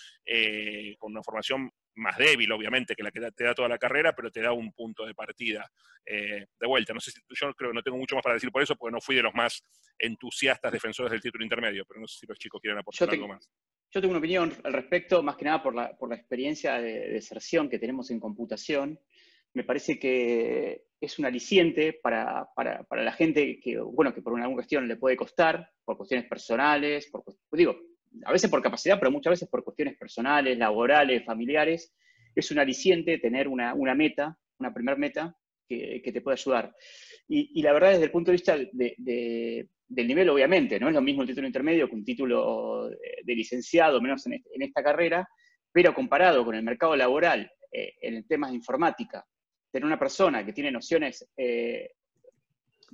[0.99, 4.31] con una formación más débil, obviamente, que la que te da toda la carrera, pero
[4.31, 5.71] te da un punto de partida.
[6.05, 8.51] Eh, de vuelta, no sé si yo creo que no tengo mucho más para decir
[8.51, 9.63] por eso, porque no fui de los más
[9.99, 13.49] entusiastas defensores del título intermedio, pero no sé si los chicos quieren aportar algo más.
[13.91, 17.11] Yo tengo una opinión al respecto, más que nada por la, por la experiencia de
[17.11, 18.99] deserción que tenemos en computación.
[19.55, 24.33] Me parece que es un aliciente para, para, para la gente que, bueno, que por
[24.33, 27.77] una cuestión le puede costar, por cuestiones personales, por, digo,
[28.25, 31.95] a veces por capacidad, pero muchas veces por cuestiones personales, laborales, familiares,
[32.35, 35.37] es un aliciente tener una, meta, una primer meta,
[35.69, 36.75] que, te puede ayudar.
[37.29, 41.23] Y, la verdad, desde el punto de vista del nivel, obviamente, no es lo mismo
[41.23, 45.27] el título intermedio que un título de, licenciado, menos en, esta carrera,
[45.73, 49.25] pero comparado con el mercado laboral eh, en temas de informática,
[49.71, 51.93] tener una persona que tiene nociones eh,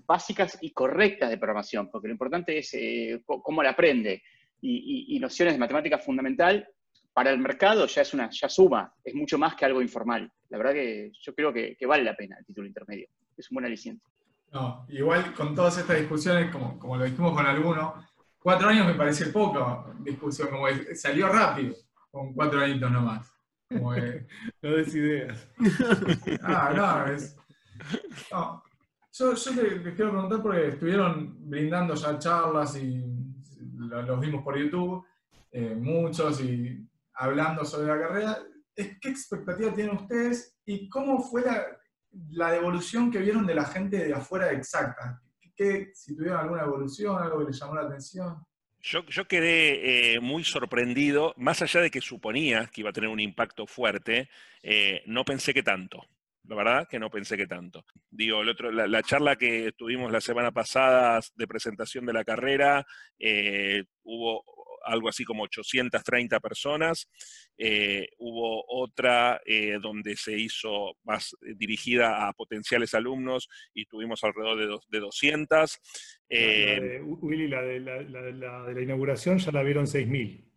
[0.07, 4.23] básicas y correctas de programación, porque lo importante es eh, cómo la aprende,
[4.61, 6.69] y, nociones de matemática fundamental
[7.13, 10.31] para el mercado ya es una, ya suma, es mucho más que algo informal.
[10.51, 13.09] La verdad que yo creo que, vale la pena el título intermedio.
[13.37, 14.05] Es un buen aliciente.
[14.53, 18.05] No, igual con todas estas discusiones, como, como lo dijimos con algunos,
[18.39, 21.75] cuatro años me parece poco discusión, como salió rápido,
[22.11, 23.33] con cuatro añitos nomás.
[23.69, 23.93] Como
[24.63, 25.49] no des ideas.
[26.43, 27.37] ah, no, es.
[28.33, 28.63] No.
[29.13, 33.03] Yo, yo les, quiero preguntar porque estuvieron brindando ya charlas y
[33.89, 35.05] los vimos por YouTube,
[35.51, 38.39] eh, muchos, y hablando sobre la carrera.
[38.75, 44.15] ¿Qué expectativa tienen ustedes y cómo fue la, devolución que vieron de la gente de
[44.15, 45.21] afuera exacta?
[45.57, 48.37] ¿Qué, si tuvieron alguna evolución, algo que les llamó la atención?
[48.81, 53.19] Yo, quedé eh, muy sorprendido, más allá de que suponía que iba a tener un
[53.19, 54.29] impacto fuerte,
[54.63, 56.07] eh, no pensé que tanto.
[56.49, 57.85] La verdad que no pensé que tanto.
[58.11, 62.87] Digo, el otro, la, charla que tuvimos la semana pasada de presentación de la carrera,
[63.19, 64.43] eh, hubo
[64.89, 67.09] algo así como 830 personas.
[67.57, 74.23] Eh, hubo otra eh, donde se hizo más eh, dirigida a potenciales alumnos y tuvimos
[74.25, 75.79] alrededor de, 200.
[77.03, 80.48] Willy, la de la, inauguración ya la vieron 6.000.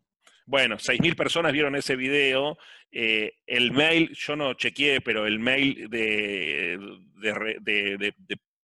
[0.46, 2.58] Bueno, 6.000 personas vieron ese video.
[2.92, 6.78] el mail, yo no chequeé, pero el mail de,
[7.18, 8.14] de,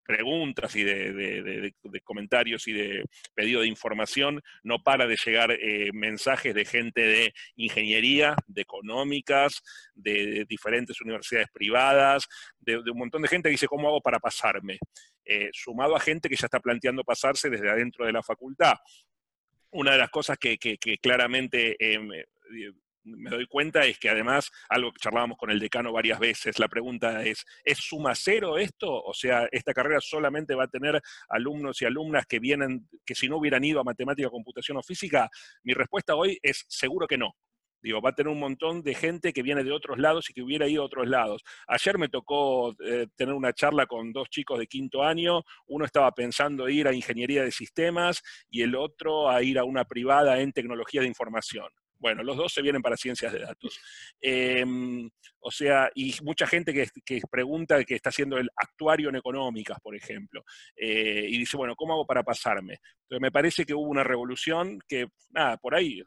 [0.07, 3.03] preguntas y de, comentarios y de
[3.35, 9.61] pedido de información, no para de llegar eh, mensajes de gente de ingeniería, de económicas,
[9.93, 12.27] de, diferentes universidades privadas,
[12.59, 14.79] de, un montón de gente que dice, ¿cómo hago para pasarme?
[15.25, 18.75] Eh, sumado a gente que ya está planteando pasarse desde adentro de la facultad.
[19.71, 20.57] Una de las cosas que,
[21.01, 22.09] claramente em,
[23.03, 26.67] me doy cuenta es que además, algo que charlábamos con el decano varias veces, la
[26.67, 29.01] pregunta es, ¿es suma cero esto?
[29.03, 33.29] O sea, esta carrera solamente va a tener alumnos y alumnas que vienen, que si
[33.29, 35.29] no hubieran ido a matemática, computación o física,
[35.63, 37.35] mi respuesta hoy es seguro que no.
[37.81, 40.41] Digo, va a tener un montón de gente que viene de otros lados y que
[40.41, 41.43] hubiera ido a otros lados.
[41.67, 45.43] Ayer me tocó eh, tener una charla con dos chicos de quinto año.
[45.67, 49.85] Uno estaba pensando ir a ingeniería de sistemas y el otro a ir a una
[49.85, 51.67] privada en tecnología de información.
[51.99, 53.79] Bueno, los dos se vienen para ciencias de datos.
[54.21, 59.79] Em, o sea, y mucha gente que, pregunta que está haciendo el actuario en económicas,
[59.81, 60.43] por ejemplo,
[60.75, 62.79] eh, y dice, bueno, ¿cómo hago para pasarme?
[63.03, 66.01] Entonces me parece que hubo una revolución que, nada, por ahí,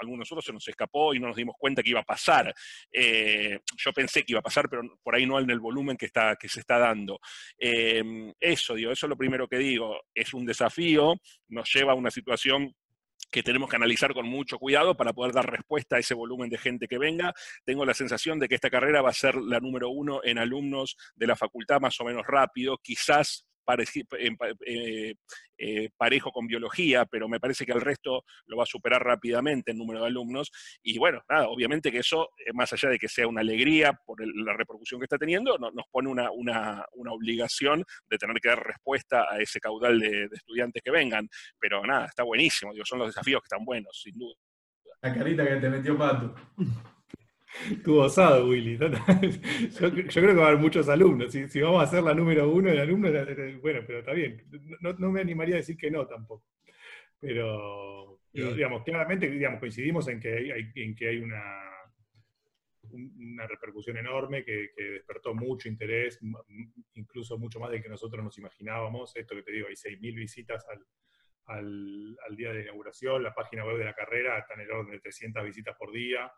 [0.00, 2.54] algunos nosotros se nos escapó y no nos dimos cuenta que iba a pasar.
[2.92, 6.06] Eh, yo pensé que iba a pasar, pero por ahí no en el volumen que,
[6.06, 7.18] está, que se está dando.
[7.58, 11.14] Em, eso, digo, eso es lo primero que digo, es un desafío,
[11.48, 12.72] nos lleva a una situación
[13.34, 16.56] que tenemos que analizar con mucho cuidado para poder dar respuesta a ese volumen de
[16.56, 17.34] gente que venga.
[17.64, 20.96] Tengo la sensación de que esta carrera va a ser la número uno en alumnos
[21.16, 23.44] de la facultad más o menos rápido, quizás
[25.96, 29.78] parejo con biología, pero me parece que el resto lo va a superar rápidamente en
[29.78, 30.50] número de alumnos.
[30.82, 34.18] Y bueno, nada, obviamente que eso, eh, más allá de que sea una alegría por
[34.26, 39.38] la repercusión que está teniendo, nos pone una, obligación de tener que dar respuesta a
[39.38, 41.28] ese caudal de, estudiantes que vengan.
[41.58, 44.34] Pero nada, está buenísimo, digo, son los desafíos que están buenos, sin duda.
[45.02, 46.34] La carita que te metió Pato.
[47.70, 48.76] Estuvo osado, Willy.
[48.78, 51.32] Yo, creo que va a haber muchos alumnos.
[51.32, 53.10] Si, vamos a hacer la número uno, el alumno,
[53.60, 54.42] bueno, pero está bien.
[54.80, 56.44] No, me animaría a decir que no tampoco.
[57.18, 61.70] Pero, digamos, claramente digamos, coincidimos en que hay, en que hay una,
[62.92, 66.20] una repercusión enorme que, despertó mucho interés,
[66.94, 69.16] incluso mucho más de que nosotros nos imaginábamos.
[69.16, 70.66] Esto que te digo, hay 6.000 visitas
[71.46, 73.22] al, al día de inauguración.
[73.22, 76.30] La página web de la carrera está en el orden de 300 visitas por día.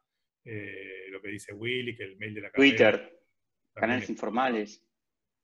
[0.49, 2.77] Eh, lo que dice Willy, que el mail de la carrera.
[2.77, 3.21] Twitter,
[3.75, 4.81] canales informales.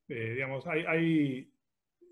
[0.08, 1.52] Eh, digamos, hay,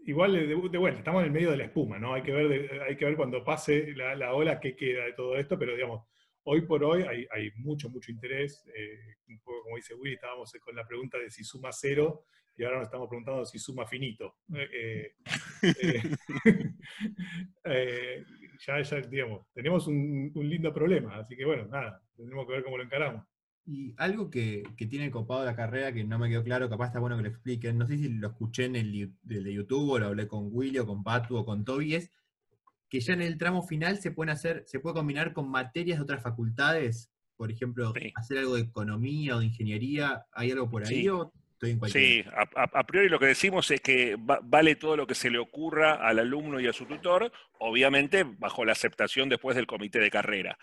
[0.06, 2.14] igual de, vuelta, estamos en el medio de la espuma, ¿no?
[2.14, 5.56] Hay que ver, hay que ver cuando pase la, ola qué queda de todo esto,
[5.56, 6.04] pero digamos,
[6.44, 8.64] hoy por hoy hay, mucho, mucho interés.
[8.74, 12.24] Eh, un poco como dice Willy, estábamos con la pregunta de si suma cero
[12.56, 14.36] y ahora nos estamos preguntando si suma finito.
[18.66, 22.76] ya, ya, digamos, tenemos un, lindo problema, así que bueno, nada, tendremos que ver cómo
[22.76, 23.24] lo encaramos.
[23.64, 27.16] Y algo que, tiene copado la carrera que no me quedó claro, capaz está bueno
[27.16, 30.28] que lo expliquen, no sé si lo escuché en el de YouTube o lo hablé
[30.28, 32.10] con Willy o con Patu o con Toby, es
[32.90, 36.02] que ya en el tramo final se pueden hacer, se puede combinar con materias de
[36.02, 41.08] otras facultades, por ejemplo, hacer algo de economía o de ingeniería, ¿hay algo por ahí?
[41.88, 42.24] Sí,
[42.54, 46.18] a, priori lo que decimos es que vale todo lo que se le ocurra al
[46.18, 50.58] alumno y a su tutor, obviamente bajo la aceptación después del comité de carrera.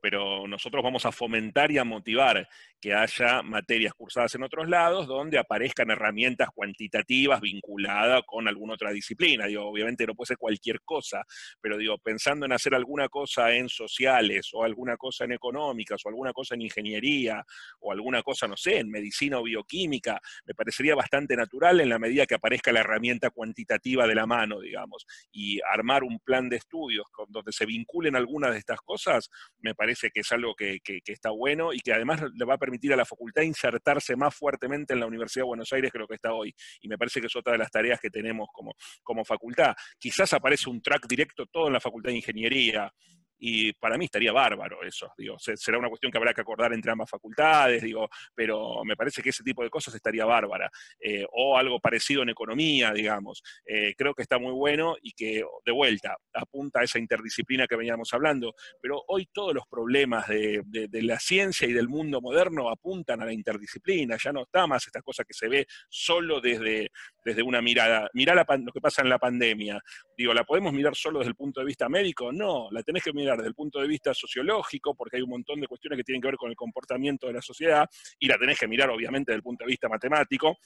[0.00, 2.48] pero nosotros vamos a fomentar y a motivar
[2.80, 8.90] que haya materias cursadas en otros lados donde aparezcan herramientas cuantitativas vinculadas con alguna otra
[8.92, 9.46] disciplina.
[9.46, 11.24] Digo, obviamente no puede ser cualquier cosa,
[11.60, 16.08] pero digo, pensando en hacer alguna cosa en sociales o alguna cosa en económicas o
[16.08, 17.44] alguna cosa en ingeniería
[17.80, 21.98] o alguna cosa, no sé, en medicina o bioquímica, me parecería bastante natural en la
[21.98, 26.56] medida que aparezca la herramienta cuantitativa de la mano, digamos, y armar un plan de
[26.56, 30.80] estudios con, donde se vinculen algunas de estas cosas, me parece que es algo que,
[31.06, 34.92] está bueno y que además le va a permitir a la facultad insertarse más fuertemente
[34.92, 36.52] en la Universidad de Buenos Aires que lo que está hoy.
[36.80, 38.74] Y me parece que es otra de las tareas que tenemos como,
[39.04, 39.74] como facultad.
[39.98, 42.92] Quizás aparece un track directo todo en la Facultad de Ingeniería,
[43.38, 46.90] y para mí estaría bárbaro eso, digo, será una cuestión que habrá que acordar entre
[46.90, 50.70] ambas facultades, digo, pero me parece que ese tipo de cosas estaría bárbara,
[51.00, 55.44] eh, o algo parecido en economía, digamos, eh, creo que está muy bueno y que
[55.64, 60.62] de vuelta apunta a esa interdisciplina que veníamos hablando, pero hoy todos los problemas de,
[61.02, 65.02] la ciencia y del mundo moderno apuntan a la interdisciplina, ya no está más esta
[65.02, 66.90] cosa que se ve solo desde,
[67.24, 69.80] desde una mirada, mirá lo que pasa en la pandemia,
[70.16, 72.32] digo, ¿la podemos mirar solo desde el punto de vista médico?
[72.32, 75.60] No, la tenés que mirar desde el punto de vista sociológico, porque hay un montón
[75.60, 78.58] de cuestiones que tienen que ver con el comportamiento de la sociedad, y la tenés
[78.58, 80.56] que mirar obviamente desde el punto de vista matemático,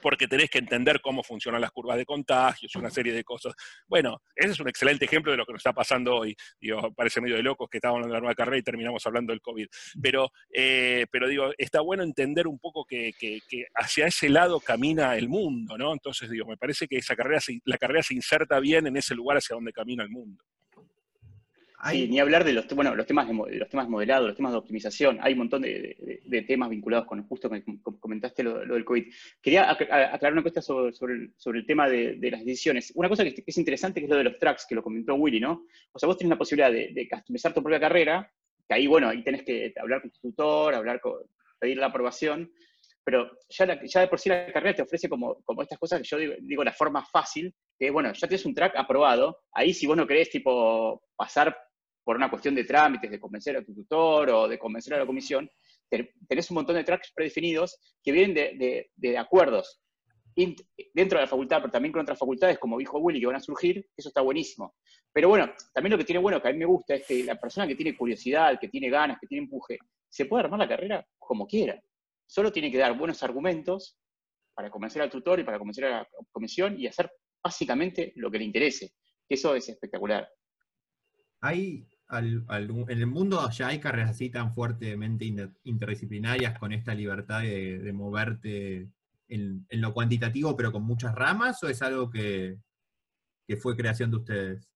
[0.00, 3.54] porque tenés que entender cómo funcionan las curvas de contagios, una serie de cosas.
[3.86, 6.36] Bueno, ese es un excelente ejemplo de lo que nos está pasando hoy.
[6.60, 9.40] Digo, parece medio de locos que estábamos en la nueva carrera y terminamos hablando del
[9.40, 9.66] COVID.
[10.02, 13.12] Pero, eh, pero digo, está bueno entender un poco que,
[13.74, 15.92] hacia ese lado camina el mundo, ¿no?
[15.92, 19.38] Entonces, digo, me parece que esa carrera, la carrera se inserta bien en ese lugar
[19.38, 20.42] hacia donde camina el mundo
[21.94, 25.18] ni hablar de los, bueno, los, temas de, los temas modelados, los temas de optimización.
[25.22, 27.62] Hay un montón de, temas vinculados con, justo que
[27.98, 29.12] comentaste lo, del COVID.
[29.40, 32.92] Quería aclarar una cosa sobre, el, tema de, las decisiones.
[32.94, 35.40] Una cosa que, es interesante que es lo de los tracks, que lo comentó Willy,
[35.40, 35.66] ¿no?
[35.92, 38.30] O sea, vos tenés la posibilidad de, customizar tu propia carrera,
[38.68, 41.00] que ahí, bueno, ahí tenés que hablar con tu tutor, hablar
[41.58, 42.50] pedir la aprobación,
[43.04, 46.06] pero ya, ya de por sí la carrera te ofrece como, como estas cosas que
[46.06, 49.86] yo digo, digo, la forma fácil, que bueno, ya tienes un track aprobado, ahí si
[49.86, 51.56] vos no querés tipo pasar
[52.10, 55.06] por una cuestión de trámites, de convencer a tu tutor o de convencer a la
[55.06, 55.48] comisión,
[56.26, 59.80] tenés un montón de tracks predefinidos que vienen de, acuerdos
[60.34, 63.40] dentro de la facultad, pero también con otras facultades, como dijo Willy, que van a
[63.40, 64.74] surgir, eso está buenísimo.
[65.12, 67.36] Pero bueno, también lo que tiene bueno, que a mí me gusta, es que la
[67.36, 71.06] persona que tiene curiosidad, que tiene ganas, que tiene empuje, se puede armar la carrera
[71.16, 71.80] como quiera.
[72.26, 73.96] Solo tiene que dar buenos argumentos
[74.52, 77.08] para convencer al tutor y para convencer a la comisión y hacer
[77.40, 78.94] básicamente lo que le interese.
[79.28, 80.28] Eso es espectacular.
[81.42, 81.86] Hay,
[82.18, 85.32] en el mundo ya hay carreras así tan fuertemente
[85.64, 88.88] interdisciplinarias con esta libertad de, moverte
[89.28, 92.58] en, lo cuantitativo pero con muchas ramas o es algo que,
[93.60, 94.70] fue creación de ustedes?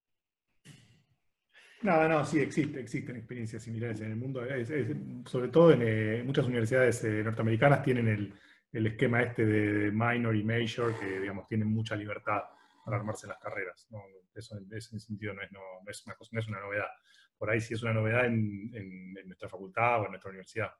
[1.81, 4.41] No, no, sí, existe, existen experiencias similares en el mundo.
[5.25, 8.07] sobre todo en eh, muchas universidades eh, norteamericanas tienen
[8.73, 12.41] el, esquema este de, minor y major, que digamos tienen mucha libertad
[12.83, 13.87] para armarse las carreras.
[14.33, 16.87] Eso en ese sentido no es, no, es una no es una novedad.
[17.37, 20.71] Por ahí sí es una novedad en, en, nuestra facultad o en nuestra universidad.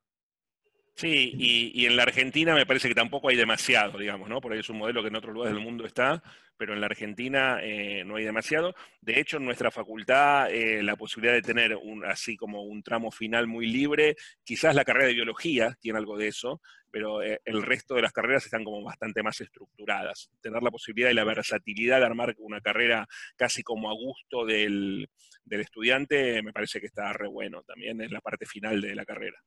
[0.96, 4.40] Sí, y, y, en la Argentina me parece que tampoco hay demasiado, digamos, ¿no?
[4.40, 6.24] Por ahí es un modelo que en otros lugares del mundo está,
[6.58, 8.74] pero en la Argentina eh, no hay demasiado.
[9.02, 13.12] De hecho, en nuestra facultad, eh, la posibilidad de tener un, así como un tramo
[13.12, 17.62] final muy libre, quizás la carrera de biología tiene algo de eso, pero eh, el
[17.62, 20.30] resto de las carreras están como bastante más estructuradas.
[20.42, 25.10] Tener la posibilidad y la versatilidad de armar una carrera casi como a gusto del,
[25.50, 29.38] estudiante, me parece que está re bueno también en la parte final de la carrera.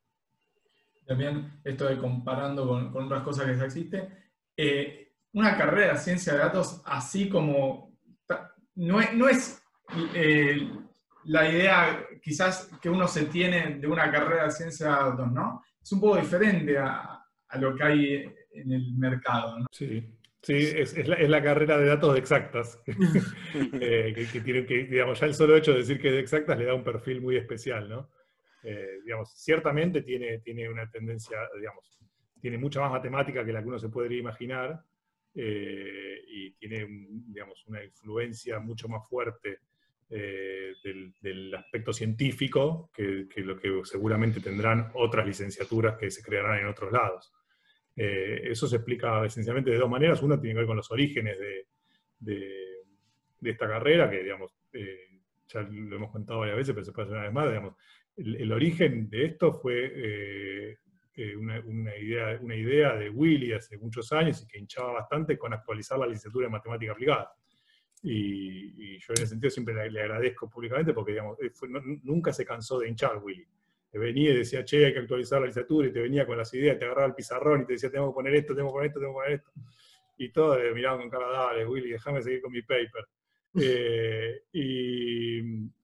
[1.09, 4.09] También esto de comparando con, otras cosas que ya existen,
[5.33, 7.97] una carrera de ciencia de datos así como...
[8.75, 9.61] No es, no es
[10.15, 10.71] eh,
[11.25, 15.63] la idea quizás que uno se tiene de una carrera de ciencia de datos, ¿no?
[15.83, 17.25] Es un poco diferente a,
[17.59, 19.67] lo que hay en el mercado, ¿no?
[19.73, 20.15] Sí.
[20.41, 25.57] Sí, es, la, carrera de datos exactas, eh, que, tiene, que, digamos, ya el solo
[25.57, 28.09] hecho de decir que es de exactas le da un perfil muy especial, ¿no?
[28.63, 31.99] Eh, digamos, ciertamente tiene, tiene una tendencia, digamos,
[32.41, 34.83] tiene mucha más matemática que la que uno se podría imaginar,
[35.41, 36.85] eh, y tiene,
[37.29, 39.61] digamos, una influencia mucho más fuerte
[40.11, 40.73] eh,
[41.23, 46.91] del, aspecto científico que, lo que seguramente tendrán otras licenciaturas que se crearán en otros
[46.91, 47.33] lados.
[47.95, 50.23] Eh, eso se explica esencialmente de dos maneras.
[50.23, 51.67] Una tiene que ver con los orígenes de,
[52.19, 54.57] de, esta carrera, que digamos,
[55.47, 57.49] ya lo hemos contado varias veces, pero se puede hacer una vez más.
[57.49, 57.75] Digamos,
[58.19, 60.77] el, origen de esto fue eh,
[61.37, 65.99] una, idea, una idea de Willy hace muchos años y que hinchaba bastante con actualizar
[65.99, 67.33] la licenciatura en matemática aplicada.
[68.03, 71.39] Y, yo en ese sentido siempre le, agradezco públicamente porque digamos,
[72.03, 73.47] nunca se cansó de hinchar Willy.
[73.91, 76.53] Te venía y decía, che, hay que actualizar la licenciatura, y te venía con las
[76.53, 78.89] ideas, te agarraba el pizarrón y te decía, tengo que poner esto, tengo que poner
[78.89, 79.51] esto, tengo que poner esto.
[80.19, 83.07] Y todos miraban con cara, dale, Willy, déjame seguir con mi paper.
[83.55, 85.39] Eh, y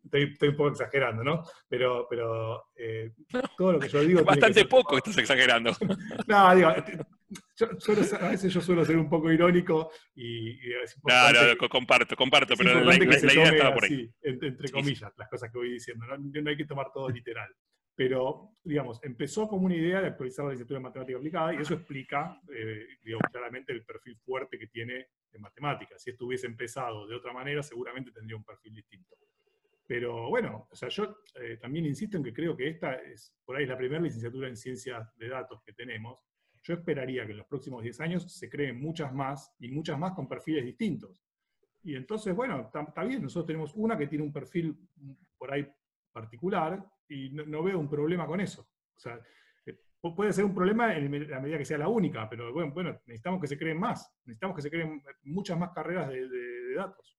[0.04, 1.42] estoy, un poco exagerando, ¿no?
[1.68, 3.12] Pero, pero eh,
[3.56, 4.24] todo lo que yo digo...
[4.24, 5.72] Bastante poco estás exagerando.
[6.26, 10.58] no, digo, a veces yo suelo ser un poco irónico y...
[11.04, 14.10] no, no, comparto, comparto, pero la, idea estaba por ahí.
[14.22, 16.06] entre, comillas, las cosas que voy diciendo.
[16.06, 17.48] no hay que tomar todo literal
[17.97, 21.74] pero, digamos, empezó como una idea de actualizar la licenciatura en matemática aplicada y eso
[21.74, 26.03] explica, eh, digamos, claramente el perfil fuerte que tiene en matemáticas.
[26.03, 29.16] Si esto hubiese empezado de otra manera, seguramente tendría un perfil distinto.
[29.86, 33.57] Pero bueno, o sea, yo eh, también insisto en que creo que esta es por
[33.57, 36.18] ahí la primera licenciatura en ciencias de datos que tenemos.
[36.62, 40.12] Yo esperaría que en los próximos 10 años se creen muchas más y muchas más
[40.12, 41.22] con perfiles distintos.
[41.82, 44.74] Y entonces, bueno, está bien, nosotros tenemos una que tiene un perfil
[45.36, 45.70] por ahí
[46.11, 46.82] particular,
[47.14, 48.68] y no, veo un problema con eso.
[48.96, 49.20] O sea,
[49.66, 53.00] eh, puede ser un problema en la medida que sea la única, pero bueno, bueno
[53.06, 57.16] necesitamos que se creen más, necesitamos que se creen muchas más carreras de, datos.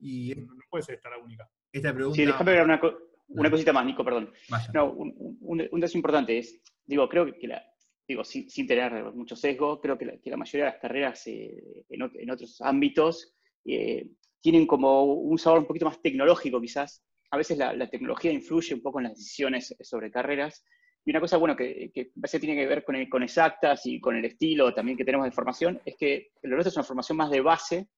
[0.00, 1.48] Y no, puede ser esta la única.
[1.72, 2.16] Esta pregunta...
[2.16, 2.80] Sí, déjame ver una,
[3.28, 4.32] una cosita más, Nico, perdón.
[4.72, 7.62] No, un, un, dato importante es, digo, creo que la,
[8.06, 11.26] digo, sin, sin, tener mucho sesgo, creo que la, que la mayoría de las carreras
[11.26, 14.08] eh, en, en, otros ámbitos eh,
[14.40, 17.02] tienen como un sabor un poquito más tecnológico quizás,
[17.34, 20.64] a veces la, tecnología influye un poco en las decisiones sobre carreras.
[21.04, 24.72] Y una cosa, bueno, que, que tiene que ver con, exactas y con el estilo
[24.72, 27.88] también que tenemos de formación, es que lo nuestro es una formación más de base,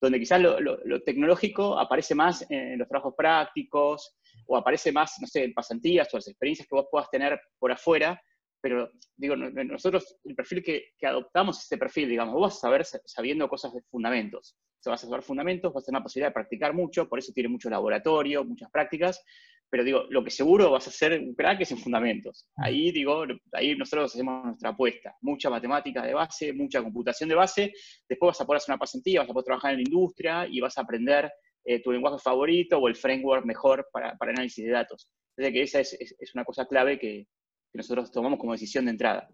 [0.00, 4.16] donde quizás lo, tecnológico aparece más en los trabajos prácticos,
[4.46, 7.72] o aparece más, no sé, en pasantías o las experiencias que vos puedas tener por
[7.72, 8.20] afuera,
[8.64, 12.60] pero digo, nosotros el perfil que, que adoptamos es ese perfil, digamos, vos vas a
[12.60, 16.28] saber sabiendo cosas de fundamentos se vas a saber fundamentos, vas a tener la posibilidad
[16.28, 19.24] de practicar mucho, por eso tiene mucho laboratorio, muchas prácticas,
[19.70, 22.46] pero digo, lo que seguro vas a hacer un crack es en fundamentos.
[22.56, 27.72] Ahí digo, ahí nosotros hacemos nuestra apuesta, mucha matemática de base, mucha computación de base,
[28.06, 30.60] después vas a poder hacer una pasantía, vas a poder trabajar en la industria y
[30.60, 31.32] vas a aprender
[31.64, 35.08] eh, tu lenguaje favorito o el framework mejor para, para análisis de datos.
[35.34, 37.26] Que esa es, es, una cosa clave que,
[37.74, 39.28] que nosotros tomamos como decisión de entrada.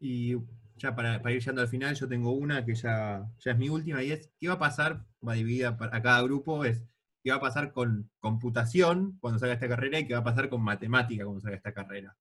[0.00, 0.34] Y
[0.76, 4.02] ya para, ir llegando al final, yo tengo una que ya, ya es mi última
[4.02, 5.04] y es, ¿qué va a pasar?
[5.26, 6.82] Va dividida a cada grupo, es
[7.22, 10.48] ¿qué va a pasar con computación cuando salga esta carrera y qué va a pasar
[10.48, 12.16] con matemática cuando salga esta carrera?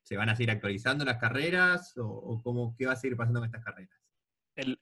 [0.00, 3.46] ¿Se van a seguir actualizando las carreras o, cómo, qué va a seguir pasando con
[3.48, 4.00] estas carreras?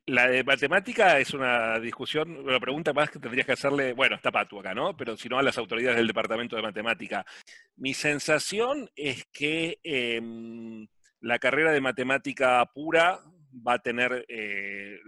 [0.07, 4.31] La de matemática es una discusión, una pregunta más que tendrías que hacerle, bueno, está
[4.31, 4.97] Patu acá, ¿no?
[4.97, 7.27] Pero si no a las autoridades del Departamento de Matemática.
[7.77, 10.87] Mi sensación es que em,
[11.21, 13.21] la carrera de matemática pura
[13.67, 14.99] va a tener eh,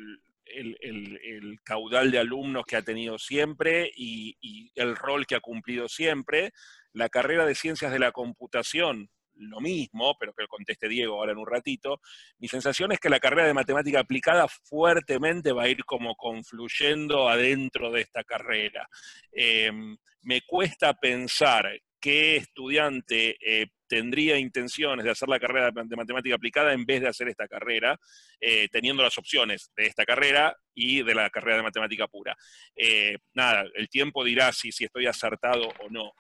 [0.47, 6.53] el, caudal de alumnos que ha tenido siempre y, el rol que ha cumplido siempre.
[6.93, 11.33] La carrera de ciencias de la computación, lo mismo, pero que lo conteste Diego ahora
[11.33, 12.01] en un ratito.
[12.39, 17.29] Mi sensación es que la carrera de matemática aplicada fuertemente va a ir como confluyendo
[17.29, 18.89] adentro de esta carrera.
[19.33, 21.69] Em, me cuesta pensar
[22.01, 27.09] qué estudiante eh, tendría intenciones de hacer la carrera de matemática aplicada en vez de
[27.09, 27.99] hacer esta carrera,
[28.41, 32.37] eh, teniendo las opciones de esta carrera y de la carrera de matemática pura.
[32.77, 36.13] Eh, nada, el tiempo dirá si, si estoy acertado o no.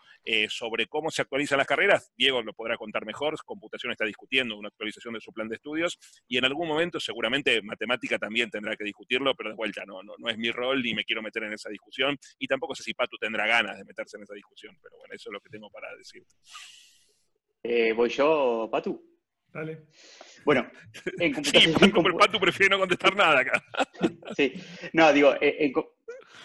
[0.50, 4.68] sobre cómo se actualizan las carreras, Diego lo podrá contar mejor, Computación está discutiendo una
[4.68, 8.84] actualización de su plan de estudios y en algún momento seguramente matemática también tendrá que
[8.84, 11.54] discutirlo, pero de vuelta no, no, no es mi rol ni me quiero meter en
[11.54, 14.98] esa discusión y tampoco sé si Patu tendrá ganas de meterse en esa discusión, pero
[14.98, 16.34] bueno, eso es lo que tengo para decirte.
[17.62, 19.02] Eh, ¿Voy yo, Patu?
[19.52, 19.86] Dale.
[20.44, 20.70] Bueno,
[21.18, 21.74] en computación...
[21.74, 23.64] Sí, Patu, prefiere no contestar nada acá.
[24.36, 24.52] sí,
[24.92, 25.72] no, digo, eh,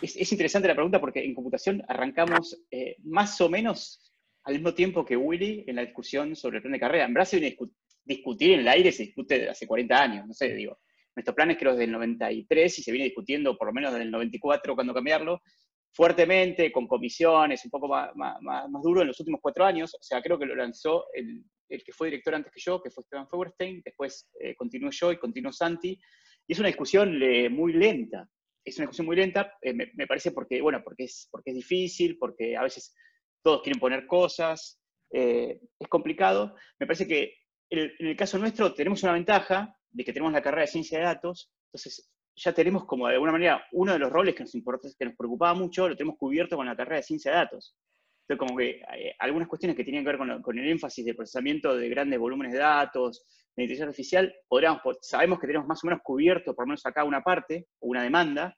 [0.02, 4.12] es, interesante la pregunta porque en computación arrancamos eh, más o menos
[4.44, 7.06] al mismo tiempo que Willy en la discusión sobre el plan de carrera.
[7.06, 7.58] En Brasil viene
[8.04, 10.80] discutir en el aire se discute desde hace 40 años, no sé, digo.
[11.16, 14.06] Nuestro plan es creo desde el 93 y se viene discutiendo por lo menos desde
[14.06, 15.42] el 94 cuando cambiarlo,
[15.94, 18.12] fuertemente, con comisiones, un poco más,
[18.82, 19.94] duro en los últimos cuatro años.
[19.94, 23.04] O sea, creo que lo lanzó el, que fue director antes que yo, que fue
[23.04, 26.00] Esteban Feuerstein, después eh, continuó yo y continuó Santi.
[26.48, 27.18] Y es una discusión
[27.52, 28.28] muy lenta.
[28.66, 32.18] Es una discusión muy lenta, eh, me, parece porque, bueno, porque es, porque es difícil,
[32.18, 32.96] porque a veces
[33.44, 34.82] todos quieren poner cosas,
[35.12, 36.56] eh, es complicado.
[36.80, 37.36] Me parece que
[37.70, 41.06] en el caso nuestro tenemos una ventaja de que tenemos la carrera de ciencia de
[41.06, 44.88] datos, entonces ya tenemos como de alguna manera uno de los roles que nos, importa,
[44.98, 47.76] que nos preocupaba mucho, lo tenemos cubierto con la carrera de ciencia de datos.
[48.28, 51.76] Entonces, como que eh, algunas cuestiones que tienen que ver con, el énfasis de procesamiento
[51.76, 53.26] de grandes volúmenes de datos,
[53.56, 57.04] de inteligencia artificial, podríamos, sabemos que tenemos más o menos cubierto, por lo menos acá,
[57.04, 58.56] una parte, una demanda,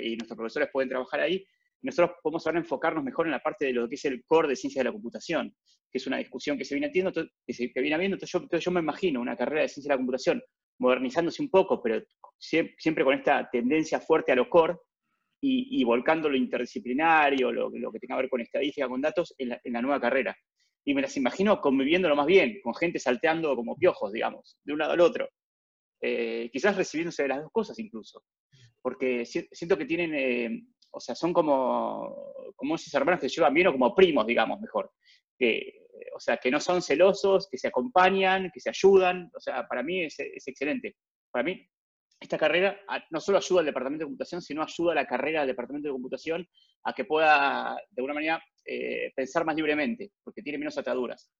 [0.00, 1.44] y nuestros profesores pueden trabajar ahí,
[1.82, 4.56] nosotros podemos ahora enfocarnos mejor en la parte de lo que es el core de
[4.56, 5.54] ciencia de la computación,
[5.90, 8.16] que es una discusión que se viene, atiendo, que se, viene habiendo.
[8.16, 10.42] Entonces yo, yo, me imagino una carrera de ciencia de la computación
[10.78, 12.02] modernizándose un poco, pero
[12.38, 14.76] siempre con esta tendencia fuerte a lo core
[15.46, 19.82] y, volcando lo interdisciplinario, lo, que tenga que ver con estadística, con datos, en la,
[19.82, 20.34] nueva carrera.
[20.86, 24.78] Y me las imagino conviviéndolo más bien, con gente salteando como piojos, digamos, de un
[24.78, 25.28] lado al otro.
[26.00, 28.22] Eh, quizás recibiéndose de las dos cosas incluso.
[28.80, 33.54] Porque siento que tienen, eh, o sea, son como, como esos hermanos que se llevan
[33.54, 34.92] bien o como primos, digamos, mejor.
[36.14, 39.30] O sea, que no son celosos, que se acompañan, que se ayudan.
[39.34, 40.96] O sea, para mí es, excelente.
[41.30, 41.68] Para mí,
[42.20, 42.80] esta carrera
[43.10, 45.92] no solo ayuda al departamento de computación, sino ayuda a la carrera del departamento de
[45.92, 46.48] computación
[46.84, 51.30] a que pueda, de alguna manera, eh, pensar más libremente, porque tiene menos ataduras.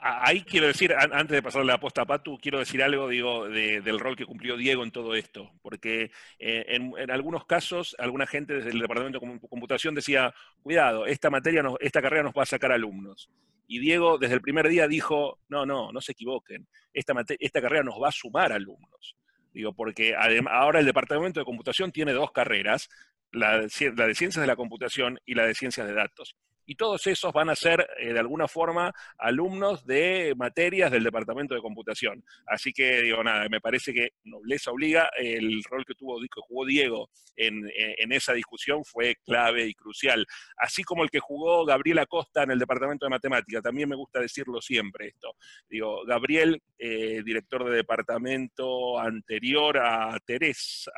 [0.00, 3.98] Ahí quiero decir, antes de pasarle la posta a Patu, quiero decir algo digo, del
[3.98, 8.70] rol que cumplió Diego en todo esto, porque eh, en, algunos casos alguna gente desde
[8.70, 13.30] el departamento de computación decía, cuidado, esta materia, esta carrera nos va a sacar alumnos.
[13.66, 17.82] Y Diego desde el primer día dijo, no, no, no se equivoquen, esta, esta carrera
[17.82, 19.16] nos va a sumar alumnos.
[19.52, 20.14] Digo, porque
[20.48, 22.88] ahora el departamento de computación tiene dos carreras,
[23.32, 26.36] la de, ciencias de la computación y la de ciencias de datos
[26.68, 31.54] y todos esos van a ser eh, de alguna forma alumnos de materias del departamento
[31.54, 32.22] de computación.
[32.46, 36.66] Así que digo nada, me parece que nobleza obliga, el rol que tuvo que jugó
[36.66, 40.26] Diego en, eh, en, esa discusión fue clave y crucial,
[40.58, 44.20] así como el que jugó Gabriel Acosta en el departamento de matemática, también me gusta
[44.20, 45.36] decirlo siempre esto.
[45.70, 50.92] Digo, Gabriel, eh, director de departamento anterior a Teresa,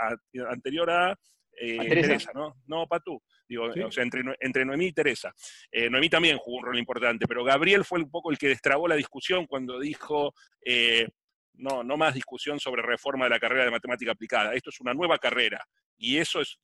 [0.49, 1.17] anterior a
[1.57, 2.33] Teresa.
[2.35, 2.57] ¿no?
[2.67, 3.23] No, Patú.
[3.51, 5.35] Digo, o sea, entre, Noemí y Teresa.
[5.73, 8.87] Eh, Noemí también jugó un rol importante, pero Gabriel fue un poco el que destrabó
[8.87, 10.33] la discusión cuando dijo,
[10.65, 11.09] eh,
[11.55, 14.95] no, no más discusión sobre reforma de la carrera de matemática aplicada, esto es una
[14.95, 15.67] nueva carrera.
[15.99, 16.61] Y eso es,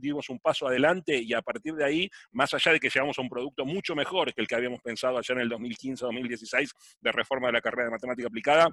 [0.00, 3.22] dimos un paso adelante y a partir de ahí, más allá de que llegamos a
[3.22, 7.46] un producto mucho mejor que el que habíamos pensado allá en el 2015-2016 de reforma
[7.46, 8.68] de la carrera de matemática aplicada,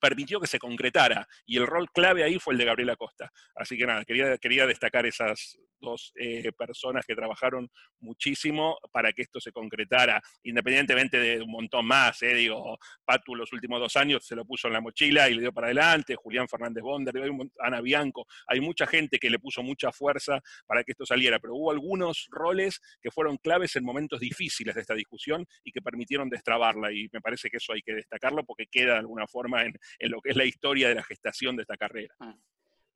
[0.00, 1.26] permitió que se concretara.
[1.46, 3.30] Y el rol clave ahí fue el de Gabriela Costa.
[3.54, 7.70] Así que nada, quería, quería destacar esas dos eh, personas que trabajaron
[8.00, 12.22] muchísimo para que esto se concretara, independientemente de un montón más.
[12.22, 15.42] Eh, digo, Patu los últimos dos años se lo puso en la mochila y le
[15.42, 17.14] dio para adelante, Julián Fernández Bonder,
[17.60, 21.54] Ana Bianco, hay mucha gente que le puso mucha fuerza para que esto saliera, pero
[21.54, 26.28] hubo algunos roles que fueron claves en momentos difíciles de esta discusión y que permitieron
[26.28, 29.74] destrabarla, y me parece que eso hay que destacarlo porque queda de alguna forma en,
[29.98, 32.14] en lo que es la historia de la gestación de esta carrera.
[32.20, 32.34] Ah.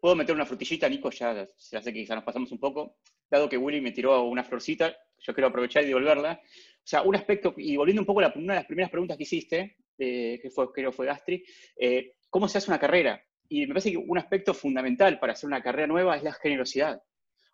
[0.02, 1.10] ¿Puedo meter una frutillita, Nico?
[1.10, 2.96] Ya, ya sé que quizá nos pasamos un poco.
[3.30, 6.40] Dado que Willy me tiró una florcita, yo quiero aprovechar y devolverla.
[6.42, 9.22] O sea, un aspecto, y volviendo un poco a una de las primeras preguntas que
[9.22, 11.44] hiciste, eh, que fue, creo fue Gastri,
[11.76, 13.22] eh, ¿cómo se hace una carrera?
[13.48, 17.00] Y me parece que un aspecto fundamental para hacer una carrera nueva es la generosidad.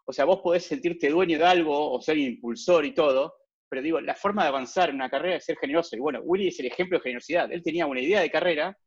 [0.07, 3.35] O sea, vos podés sentirte dueño de algo o ser impulsor y todo,
[3.69, 5.97] pero digo, la forma de avanzar en una carrera es ser generoso.
[5.97, 7.53] Y bueno, Willy es el ejemplo de generosidad.
[7.53, 8.79] Él tenía una idea de carrera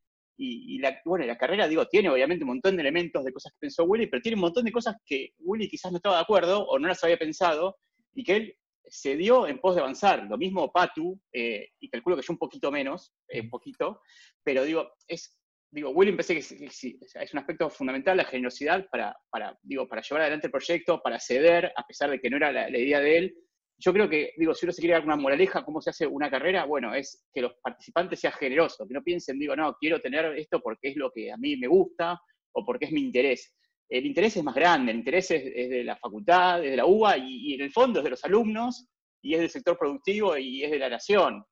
[0.44, 3.60] y, la, bueno, la carrera, digo, tiene obviamente un montón de elementos de cosas que
[3.60, 6.66] pensó Willy, pero tiene un montón de cosas que Willy quizás no estaba de acuerdo
[6.66, 7.78] o no las había pensado
[8.14, 8.56] y que él
[8.88, 10.26] se dio en pos de avanzar.
[10.28, 14.02] Lo mismo Patu, eh, y calculo que yo un poquito menos, eh, un poquito,
[14.44, 15.38] pero digo, es,
[15.70, 20.22] digo, Willy pensé que, es un aspecto fundamental la generosidad para, para, digo, para llevar
[20.24, 23.36] adelante el proyecto, para ceder, a pesar de que no era la idea de él,
[23.84, 26.30] yo creo que, digo, si uno se quiere dar una moraleja, ¿cómo se hace una
[26.30, 26.66] carrera?
[26.66, 30.62] Bueno, es que los participantes sean generosos, que no piensen, digo, no, quiero tener esto
[30.62, 32.22] porque es lo que a mí me gusta
[32.54, 33.56] o porque es mi interés.
[33.90, 37.18] El interés es más grande, el interés es, de la facultad, es de la UBA
[37.18, 38.88] y, en el fondo es de los alumnos
[39.22, 41.44] y es del sector productivo y es de la nación.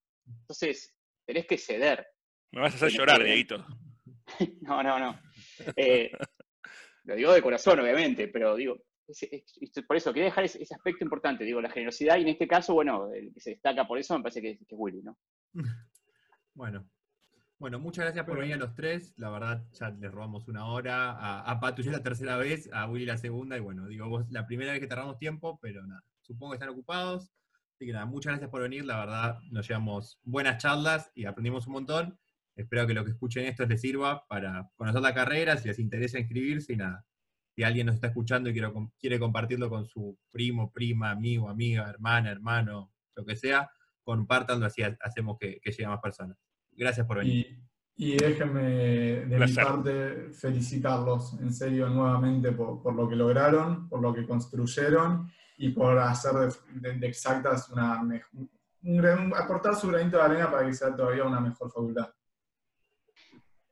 [0.41, 2.05] Entonces, tenés que ceder.
[2.51, 3.65] Me vas a hacer llorar, Dieguito.
[4.61, 5.19] no, no, no.
[5.75, 6.11] Eh,
[7.05, 8.77] lo digo de corazón, obviamente, pero digo,
[9.87, 13.11] por eso, quería dejar ese, aspecto importante, digo, la generosidad, y en este caso, bueno,
[13.13, 15.17] el que se destaca por eso me parece que, es Willy, ¿no?
[16.53, 16.89] Bueno.
[17.57, 19.13] Bueno, muchas gracias por venir a los tres.
[19.17, 21.11] La verdad, ya les robamos una hora.
[21.11, 24.29] A, a Patu ya la tercera vez, a Willy la segunda, y bueno, digo, vos
[24.31, 27.31] la primera vez que tardamos tiempo, pero nada, supongo que están ocupados.
[27.75, 28.85] Así que nada, muchas gracias por venir.
[28.85, 32.19] La verdad, nos llevamos buenas charlas y aprendimos un montón.
[32.55, 36.19] Espero que lo que escuchen esto les sirva para conocer la carrera, si les interesa
[36.19, 37.05] inscribirse y nada
[37.59, 41.89] si alguien nos está escuchando y quiere, quiere compartirlo con su primo, prima, amigo, amiga,
[41.89, 43.69] hermana, hermano, lo que sea,
[44.01, 46.37] compártanlo, así hacemos que, que llegue a más personas.
[46.71, 47.59] Gracias por venir.
[47.97, 54.01] Y, déjenme de mi parte felicitarlos en serio nuevamente por, por, lo que lograron, por
[54.01, 58.01] lo que construyeron y por hacer de, de exactas una,
[59.37, 62.07] aportar su granito de arena para que sea todavía una mejor facultad.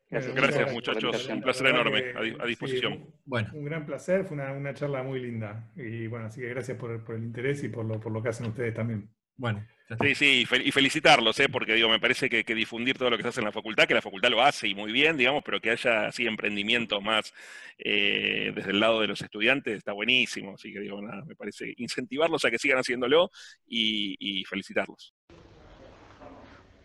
[0.10, 3.14] Gracias, gracias muchachos, un placer enorme, a, disposición.
[3.26, 3.50] bueno.
[3.54, 5.70] Un gran placer, fue una, una, charla muy linda.
[5.76, 8.30] Y bueno, así que gracias por, por el interés y por lo, por lo que
[8.30, 9.10] hacen ustedes también.
[9.36, 9.66] Bueno,
[10.02, 11.48] Sí, sí, y felicitarlos, ¿eh?
[11.48, 13.94] porque digo, me parece que, difundir todo lo que se hace en la facultad, que
[13.94, 17.34] la facultad lo hace y muy bien, digamos, pero que haya así emprendimientos más
[17.78, 20.56] eh, desde el lado de los estudiantes está buenísimo.
[20.56, 23.32] Así que digo, nada, me parece incentivarlos a que sigan haciéndolo
[23.66, 25.14] y, felicitarlos.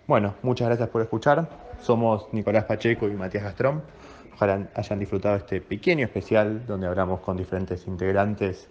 [0.08, 1.48] Bueno, muchas gracias por escuchar.
[1.80, 3.82] Somos Nicolás Pacheco y Matías Gastrón.
[4.34, 8.68] Ojalá hayan disfrutado este pequeño especial donde hablamos con diferentes integrantes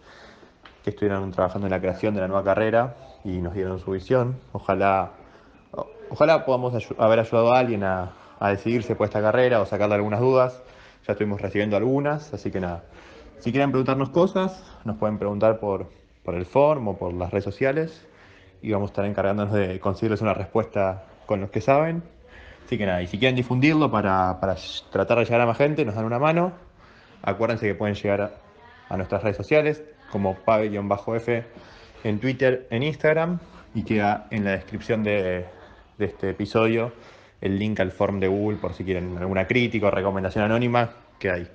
[0.84, 4.42] que estuvieron trabajando en la creación de la nueva carrera y nos dieron su visión.
[4.52, 5.14] Ojalá,
[6.10, 8.12] ojalá podamos haber ayudado a alguien a,
[8.50, 10.62] decidirse por esta carrera o sacarle algunas dudas.
[11.08, 12.84] Ya estuvimos recibiendo algunas, así que nada.
[13.40, 15.90] Si quieren preguntarnos cosas, nos pueden preguntar por,
[16.26, 18.06] por el forum o por las redes sociales
[18.62, 22.04] y vamos a estar encargándonos de conseguirles una respuesta con los que saben.
[22.66, 24.56] Así que nada, y si quieren difundirlo para, para
[24.92, 26.52] tratar de llegar a más gente, nos dan una mano.
[27.22, 28.32] Acuérdense que pueden llegar a,
[28.90, 31.46] a nuestras redes sociales como pave-f
[32.04, 33.40] en Twitter, en Instagram
[33.74, 35.46] y queda en la descripción de,
[35.98, 36.92] de este episodio
[37.40, 41.32] el link al form de Google por si quieren alguna crítica o recomendación anónima que
[41.32, 41.48] hay.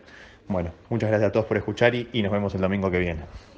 [0.48, 3.22] Bueno, muchas gracias a todos por escuchar y, y nos vemos el domingo que viene.